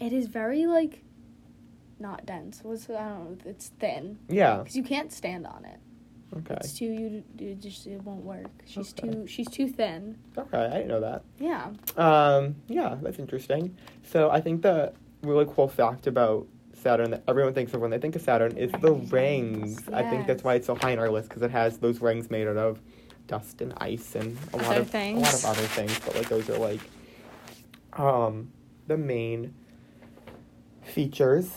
it 0.00 0.12
is 0.12 0.28
very 0.28 0.66
like 0.66 1.02
not 2.04 2.24
dense. 2.26 2.60
What's 2.62 2.88
I 2.88 2.92
don't 3.08 3.30
know. 3.44 3.50
It's 3.50 3.68
thin 3.80 4.18
Yeah. 4.28 4.58
because 4.58 4.76
you 4.76 4.84
can't 4.84 5.10
stand 5.12 5.46
on 5.46 5.64
it. 5.64 5.78
Okay. 6.38 6.54
It's 6.60 6.74
too 6.78 6.86
you, 6.86 7.22
you 7.38 7.54
just 7.54 7.86
it 7.86 8.02
won't 8.02 8.24
work. 8.24 8.50
She's 8.66 8.92
Okay. 8.92 9.10
too 9.10 9.26
she's 9.26 9.48
too 9.48 9.68
thin. 9.68 10.18
Okay. 10.36 10.58
I 10.58 10.70
didn't 10.70 10.88
know 10.88 11.00
that. 11.00 11.22
Yeah. 11.38 11.70
Um. 11.96 12.56
Yeah, 12.68 12.96
that's 13.00 13.18
interesting. 13.18 13.76
So 14.02 14.30
I 14.30 14.40
think 14.40 14.62
the 14.62 14.92
really 15.22 15.46
cool 15.48 15.68
fact 15.68 16.06
about 16.06 16.46
Saturn 16.74 17.10
that 17.12 17.22
everyone 17.26 17.54
thinks 17.54 17.72
of 17.72 17.80
when 17.80 17.90
they 17.90 17.98
think 17.98 18.14
of 18.16 18.22
Saturn 18.22 18.56
is 18.58 18.70
the 18.82 18.92
rings. 18.92 19.88
I 19.92 20.02
think 20.10 20.26
that's 20.26 20.44
why 20.44 20.56
it's 20.56 20.66
so 20.66 20.74
high 20.74 20.92
on 20.92 20.98
our 20.98 21.10
list 21.10 21.28
because 21.30 21.42
it 21.42 21.50
has 21.50 21.78
those 21.78 22.00
rings 22.02 22.30
made 22.30 22.46
out 22.46 22.56
of 22.58 22.80
dust 23.26 23.62
and 23.62 23.72
ice 23.78 24.14
and 24.16 24.36
a 24.52 24.56
lot 24.58 24.66
Other 24.66 24.80
of 24.80 24.94
a 24.94 25.14
lot 25.14 25.34
of 25.34 25.44
other 25.46 25.62
things. 25.78 25.98
But 26.00 26.16
like 26.16 26.28
those 26.28 26.50
are 26.50 26.58
like 26.58 26.80
um 27.94 28.50
the 28.88 28.98
main 28.98 29.54
features. 30.82 31.48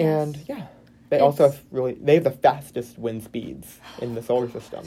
And 0.00 0.36
yeah. 0.48 0.66
They 1.10 1.20
also 1.20 1.50
have 1.50 1.60
really 1.70 1.94
they 1.94 2.14
have 2.14 2.24
the 2.24 2.30
fastest 2.30 2.98
wind 2.98 3.22
speeds 3.22 3.78
in 4.00 4.14
the 4.14 4.22
solar 4.22 4.50
system. 4.50 4.84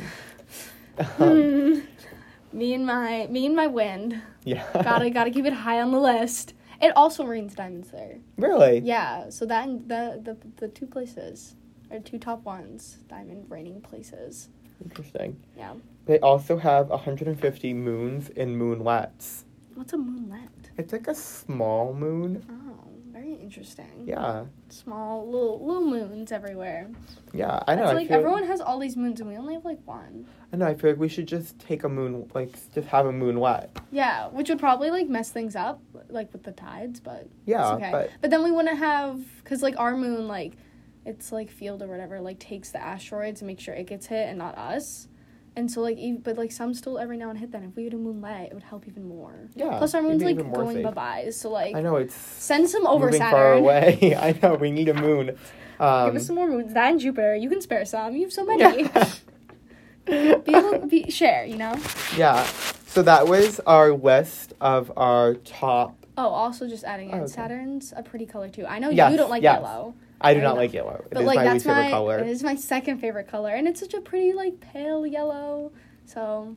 Um, 1.19 1.83
me 2.53 2.73
and 2.73 2.85
my 2.85 3.27
me 3.29 3.45
and 3.45 3.55
my 3.55 3.67
wind. 3.67 4.21
yeah. 4.43 4.65
Gotta 4.73 5.09
gotta 5.09 5.31
keep 5.31 5.45
it 5.45 5.53
high 5.53 5.79
on 5.81 5.91
the 5.91 5.99
list. 5.99 6.53
It 6.81 6.91
also 6.95 7.25
rains 7.25 7.55
diamonds 7.55 7.89
there. 7.91 8.17
really? 8.37 8.79
Yeah, 8.79 9.29
so 9.29 9.45
that 9.45 9.67
and 9.67 9.87
the 9.87 10.19
the 10.23 10.37
the 10.57 10.67
two 10.67 10.85
places 10.85 11.55
are 11.91 11.99
two 11.99 12.19
top 12.19 12.43
ones 12.43 12.97
diamond 13.07 13.45
raining 13.49 13.81
places. 13.81 14.49
Interesting. 14.83 15.37
Yeah. 15.57 15.73
They 16.05 16.19
also 16.19 16.57
have 16.57 16.89
150 16.89 17.73
moons 17.73 18.29
and 18.37 18.55
moonlets. 18.61 19.43
What's 19.75 19.93
a 19.93 19.97
moonlet? 19.97 20.49
It's 20.77 20.93
like 20.93 21.07
a 21.07 21.15
small 21.15 21.93
moon. 21.93 22.45
Oh, 22.49 22.86
interesting. 23.47 24.03
Yeah, 24.05 24.43
Small 24.67 25.25
little 25.25 25.65
little 25.65 25.85
moons 25.85 26.33
everywhere. 26.33 26.89
yeah. 27.33 27.61
I 27.65 27.75
know. 27.75 27.83
I 27.83 27.93
like 27.93 28.09
feel, 28.09 28.17
everyone 28.17 28.43
has 28.45 28.59
all 28.59 28.77
these 28.77 28.97
moons 28.97 29.21
and 29.21 29.29
we 29.29 29.37
only 29.37 29.53
have 29.53 29.63
like 29.63 29.79
one. 29.85 30.25
I 30.51 30.57
know. 30.57 30.67
I 30.67 30.73
feel 30.75 30.89
like 30.91 30.99
we 30.99 31.07
should 31.07 31.27
just 31.27 31.57
take 31.59 31.85
a 31.85 31.89
moon, 31.89 32.29
like 32.33 32.51
just 32.73 32.87
have 32.89 33.05
a 33.05 33.11
moonlet. 33.11 33.69
Yeah, 33.91 34.27
which 34.27 34.49
would 34.49 34.59
probably 34.59 34.91
like 34.91 35.07
mess 35.07 35.31
things 35.31 35.55
up, 35.55 35.79
like 36.09 36.31
with 36.33 36.43
the 36.43 36.51
tides, 36.51 36.99
but 36.99 37.27
Yeah, 37.45 37.61
it's 37.61 37.81
okay. 37.81 37.91
but 37.91 38.09
But 38.21 38.29
then 38.31 38.43
we 38.43 38.51
wouldn't 38.51 38.77
have 38.77 39.19
because 39.37 39.63
like 39.63 39.79
our 39.79 39.95
moon, 39.95 40.27
like 40.27 40.53
it's 41.05 41.31
like 41.31 41.49
field 41.49 41.81
or 41.81 41.87
whatever, 41.87 42.19
like 42.19 42.39
takes 42.39 42.71
the 42.71 42.81
asteroids 42.83 43.39
and 43.41 43.47
make 43.47 43.61
sure 43.61 43.73
it 43.73 43.87
gets 43.87 44.07
hit 44.07 44.27
and 44.27 44.37
not 44.37 44.57
us. 44.57 45.07
And 45.57 45.71
so 45.71 45.81
like, 45.81 45.97
ev- 45.99 46.23
but 46.23 46.37
like 46.37 46.51
some 46.51 46.75
still 46.75 46.99
every 46.99 47.17
now 47.17 47.31
and 47.31 47.39
hit. 47.39 47.51
Then 47.51 47.63
if 47.63 47.75
we 47.75 47.85
had 47.85 47.93
a 47.93 47.97
moonlet, 47.97 48.45
it 48.45 48.53
would 48.53 48.61
help 48.61 48.87
even 48.87 49.07
more. 49.07 49.49
yeah. 49.55 49.79
Plus 49.79 49.95
our 49.95 50.03
moon's 50.03 50.21
like 50.23 50.37
going 50.53 50.83
bye 50.83 50.91
bye. 50.91 51.29
So 51.31 51.49
like, 51.49 51.75
I 51.75 51.81
know 51.81 51.95
it's 51.95 52.13
send 52.13 52.69
some 52.69 52.85
over 52.85 53.11
Saturn. 53.11 53.31
far 53.31 53.53
away. 53.53 54.15
I 54.17 54.37
know 54.41 54.53
we 54.53 54.69
need 54.69 54.87
a 54.87 54.93
moon. 54.93 55.35
Um, 55.79 56.09
Give 56.11 56.21
us 56.21 56.27
some 56.27 56.35
more 56.35 56.47
moons. 56.47 56.75
That 56.75 56.91
and 56.91 56.99
Jupiter. 56.99 57.35
You 57.35 57.49
can 57.49 57.61
spare 57.61 57.85
some. 57.85 58.15
You 58.15 58.23
have 58.25 58.33
so 58.33 58.45
many. 58.45 58.83
yeah. 58.83 59.11
be 60.45 60.55
able 60.55 60.85
be 60.85 61.09
share. 61.09 61.43
You 61.45 61.57
know. 61.57 61.75
yeah. 62.15 62.45
So 62.85 63.01
that 63.01 63.27
was 63.27 63.59
our 63.65 63.91
list 63.91 64.53
of 64.61 64.91
our 64.95 65.33
top. 65.33 65.96
Oh, 66.17 66.29
also 66.29 66.67
just 66.67 66.83
adding 66.83 67.09
in 67.11 67.15
Oh, 67.15 67.23
okay. 67.23 67.31
Saturn's 67.31 67.93
a 67.95 68.01
pretty 68.01 68.25
color 68.25 68.49
too. 68.49 68.65
I 68.65 68.79
know 68.79 68.89
Yes, 68.89 69.11
you 69.11 69.17
don't 69.17 69.29
like 69.29 69.43
yes. 69.43 69.61
yellow. 69.61 69.93
I 70.19 70.33
do 70.33 70.39
I 70.39 70.43
not 70.43 70.55
know. 70.55 70.61
like 70.61 70.73
yellow. 70.73 71.03
It 71.05 71.11
But 71.11 71.21
is 71.21 71.27
like 71.27 71.35
my 71.35 71.43
that's 71.43 71.53
least 71.53 71.65
favorite 71.67 71.83
my 71.83 71.89
color. 71.91 72.17
it 72.19 72.27
is 72.27 72.43
my 72.43 72.55
second 72.55 72.97
favorite 72.97 73.27
color, 73.27 73.51
and 73.51 73.67
it's 73.67 73.79
such 73.79 73.93
a 73.93 74.01
pretty 74.01 74.33
like 74.33 74.59
pale 74.59 75.05
yellow. 75.05 75.71
So 76.05 76.55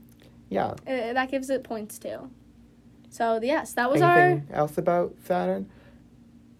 Yeah. 0.49 0.68
uh, 0.68 0.77
that 0.87 1.31
gives 1.31 1.51
it 1.51 1.62
points 1.62 1.99
too. 1.99 2.31
So 3.11 3.38
yes, 3.42 3.75
that 3.75 3.90
was 3.90 4.01
our. 4.01 4.18
Anything 4.18 4.55
else 4.55 4.79
about 4.79 5.14
Saturn? 5.25 5.68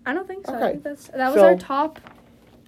I 0.05 0.13
don't 0.13 0.29
think 0.29 0.47
so. 0.47 0.53
I 0.53 0.57
Okay. 0.57 0.71
think 0.73 0.83
that's 0.85 1.09
that 1.09 1.29
was 1.33 1.37
So- 1.41 1.45
our 1.47 1.57
top. 1.57 2.01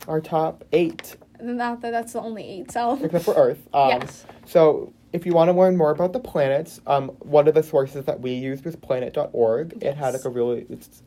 Our 0.09 0.21
top 0.21 0.65
eight, 0.73 1.17
Not 1.41 1.81
that 1.83 1.91
that's 1.93 2.13
the 2.15 2.21
only 2.21 2.43
eight. 2.45 2.71
So 2.73 2.99
except 3.03 3.25
for 3.25 3.35
Earth. 3.35 3.69
Um, 3.75 3.89
yes, 3.91 4.25
So, 4.47 4.93
if 5.13 5.27
you 5.27 5.33
want 5.35 5.49
to 5.49 5.53
learn 5.57 5.77
more 5.77 5.91
about 5.91 6.13
the 6.13 6.21
planets, 6.21 6.81
um, 6.87 7.09
one 7.21 7.47
of 7.49 7.55
the 7.55 7.63
sources 7.63 8.05
that 8.07 8.21
we 8.21 8.33
used 8.33 8.65
was 8.65 8.77
planet.org. 8.77 9.83
It 9.83 9.97
had 9.97 10.15
like 10.15 10.25
a 10.25 10.31
really, 10.31 10.67
it's, 10.71 11.03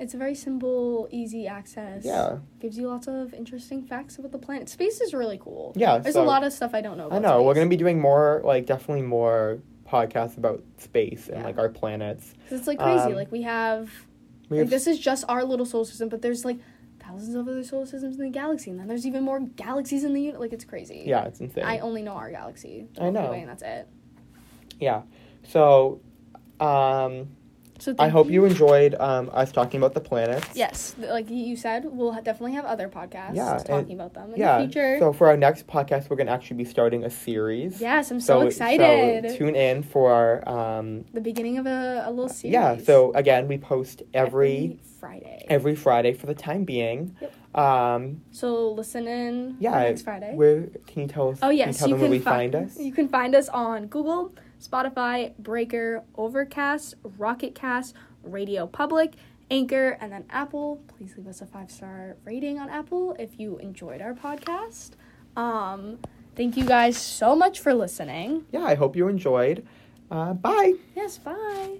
it's 0.00 0.14
a 0.14 0.16
very 0.16 0.34
simple, 0.34 1.06
easy 1.10 1.46
access. 1.46 2.04
yeah, 2.04 2.38
gives 2.60 2.76
you 2.78 2.88
lots 2.88 3.06
of 3.08 3.34
interesting 3.34 3.82
facts 3.82 4.18
about 4.18 4.32
the 4.32 4.38
planet. 4.38 4.68
Space 4.68 5.00
is 5.00 5.12
really 5.14 5.38
cool. 5.38 5.72
yeah. 5.76 5.98
There's 5.98 6.14
so, 6.14 6.22
a 6.22 6.24
lot 6.24 6.44
of 6.44 6.52
stuff 6.52 6.74
I 6.74 6.80
don't 6.80 6.96
know. 6.96 7.06
About 7.06 7.16
I 7.16 7.18
know 7.20 7.42
we're 7.42 7.54
gonna 7.54 7.66
be 7.68 7.76
doing 7.76 8.00
more, 8.00 8.40
like 8.44 8.66
definitely 8.66 9.02
more 9.02 9.58
podcasts 9.88 10.38
about 10.38 10.62
space 10.78 11.28
and 11.28 11.38
Yeah. 11.40 11.44
like 11.44 11.58
our 11.58 11.68
planets. 11.68 12.32
it's 12.50 12.66
like 12.66 12.78
crazy. 12.78 13.00
um, 13.04 13.14
like 13.14 13.30
we 13.30 13.42
have 13.42 13.90
We 14.48 14.56
Like 14.58 14.64
have, 14.64 14.70
this 14.70 14.86
is 14.86 14.98
just 14.98 15.24
our 15.28 15.44
little 15.44 15.66
solar 15.66 15.84
system, 15.84 16.08
but 16.08 16.22
there's 16.22 16.44
like 16.44 16.58
thousands 17.12 17.34
of 17.34 17.48
other 17.48 17.62
solar 17.64 17.86
systems 17.86 18.18
in 18.18 18.24
the 18.24 18.30
galaxy, 18.30 18.70
and 18.70 18.80
then 18.80 18.88
there's 18.88 19.06
even 19.06 19.22
more 19.24 19.40
galaxies 19.40 20.04
in 20.04 20.14
the 20.14 20.20
universe. 20.22 20.40
Like 20.40 20.52
it's 20.52 20.64
crazy. 20.64 21.04
yeah, 21.06 21.24
it's 21.24 21.40
insane. 21.40 21.64
I 21.64 21.78
only 21.78 22.02
know 22.02 22.12
our 22.12 22.30
galaxy. 22.30 22.86
I 23.00 23.10
know. 23.10 23.30
Way, 23.30 23.40
and 23.40 23.48
that's 23.48 23.62
it. 23.62 23.88
yeah. 24.80 25.02
So, 25.44 26.00
um, 26.60 27.28
So 27.82 27.96
I 27.98 28.08
hope 28.16 28.30
you 28.30 28.44
enjoyed 28.44 28.94
um 29.00 29.28
us 29.32 29.50
talking 29.50 29.78
about 29.82 29.92
the 29.92 30.00
planets. 30.00 30.46
Yes, 30.54 30.94
like 30.98 31.28
you 31.28 31.56
said, 31.56 31.84
we'll 31.84 32.12
ha- 32.12 32.20
definitely 32.20 32.52
have 32.52 32.64
other 32.64 32.88
podcasts 32.88 33.34
Yeah, 33.34 33.58
talking 33.58 33.96
about 33.98 34.14
them 34.14 34.32
in 34.34 34.38
Yeah. 34.40 34.58
the 34.58 34.64
future. 34.64 34.98
So 35.00 35.12
for 35.12 35.26
our 35.26 35.36
next 35.36 35.66
podcast, 35.66 36.08
we're 36.08 36.14
gonna 36.20 36.30
actually 36.30 36.58
be 36.58 36.64
starting 36.76 37.02
a 37.02 37.10
series. 37.10 37.80
yes, 37.80 38.12
I'm 38.12 38.20
so, 38.20 38.40
So 38.42 38.46
excited. 38.46 39.30
So 39.30 39.36
tune 39.36 39.56
in 39.56 39.82
for 39.82 40.48
um 40.48 40.86
the 41.12 41.20
beginning 41.20 41.58
of 41.58 41.66
a, 41.66 42.04
a 42.06 42.10
little 42.10 42.28
series. 42.28 42.52
yeah. 42.52 42.76
So 42.78 43.12
again, 43.14 43.48
we 43.48 43.58
post 43.58 44.02
every 44.14 44.78
Friday. 45.00 45.44
every 45.48 45.74
Friday 45.74 46.12
for 46.12 46.26
the 46.26 46.34
time 46.48 46.62
being. 46.62 47.16
Yep. 47.20 47.32
Um, 47.66 48.22
so 48.30 48.70
listen 48.80 49.08
in 49.08 49.56
Yeah, 49.58 49.72
next 49.72 50.02
Friday. 50.02 50.32
where 50.36 50.68
can 50.86 51.02
you 51.02 51.08
tell 51.08 51.30
us? 51.32 51.38
Oh 51.42 51.50
yes, 51.50 51.78
can 51.80 51.88
you 51.88 51.94
you 51.96 51.98
can 51.98 52.02
where 52.02 52.10
we 52.18 52.18
fi- 52.20 52.30
find 52.30 52.54
us. 52.54 52.78
You 52.78 52.92
can 52.92 53.08
find 53.08 53.34
us 53.34 53.48
on 53.48 53.88
Google, 53.88 54.32
Spotify, 54.62 55.36
Breaker, 55.38 56.04
Overcast, 56.16 56.94
Pocket 57.18 57.54
Cast, 57.54 57.94
Radio 58.22 58.66
Public, 58.66 59.14
Anchor, 59.50 59.98
and 60.00 60.12
then 60.12 60.24
Apple. 60.30 60.82
Please 60.88 61.14
leave 61.16 61.26
us 61.26 61.40
a 61.42 61.46
five 61.46 61.70
star 61.70 62.16
rating 62.24 62.58
on 62.58 62.70
Apple 62.70 63.14
if 63.18 63.38
you 63.38 63.58
enjoyed 63.58 64.00
our 64.00 64.14
podcast. 64.14 64.92
Um, 65.36 65.98
thank 66.36 66.56
you 66.56 66.64
guys 66.64 66.96
so 66.96 67.34
much 67.36 67.60
for 67.60 67.74
listening. 67.74 68.46
Yeah, 68.52 68.62
I 68.64 68.74
hope 68.74 68.96
you 68.96 69.08
enjoyed. 69.08 69.66
Uh, 70.10 70.32
bye. 70.34 70.74
Yes, 70.94 71.18
bye. 71.18 71.78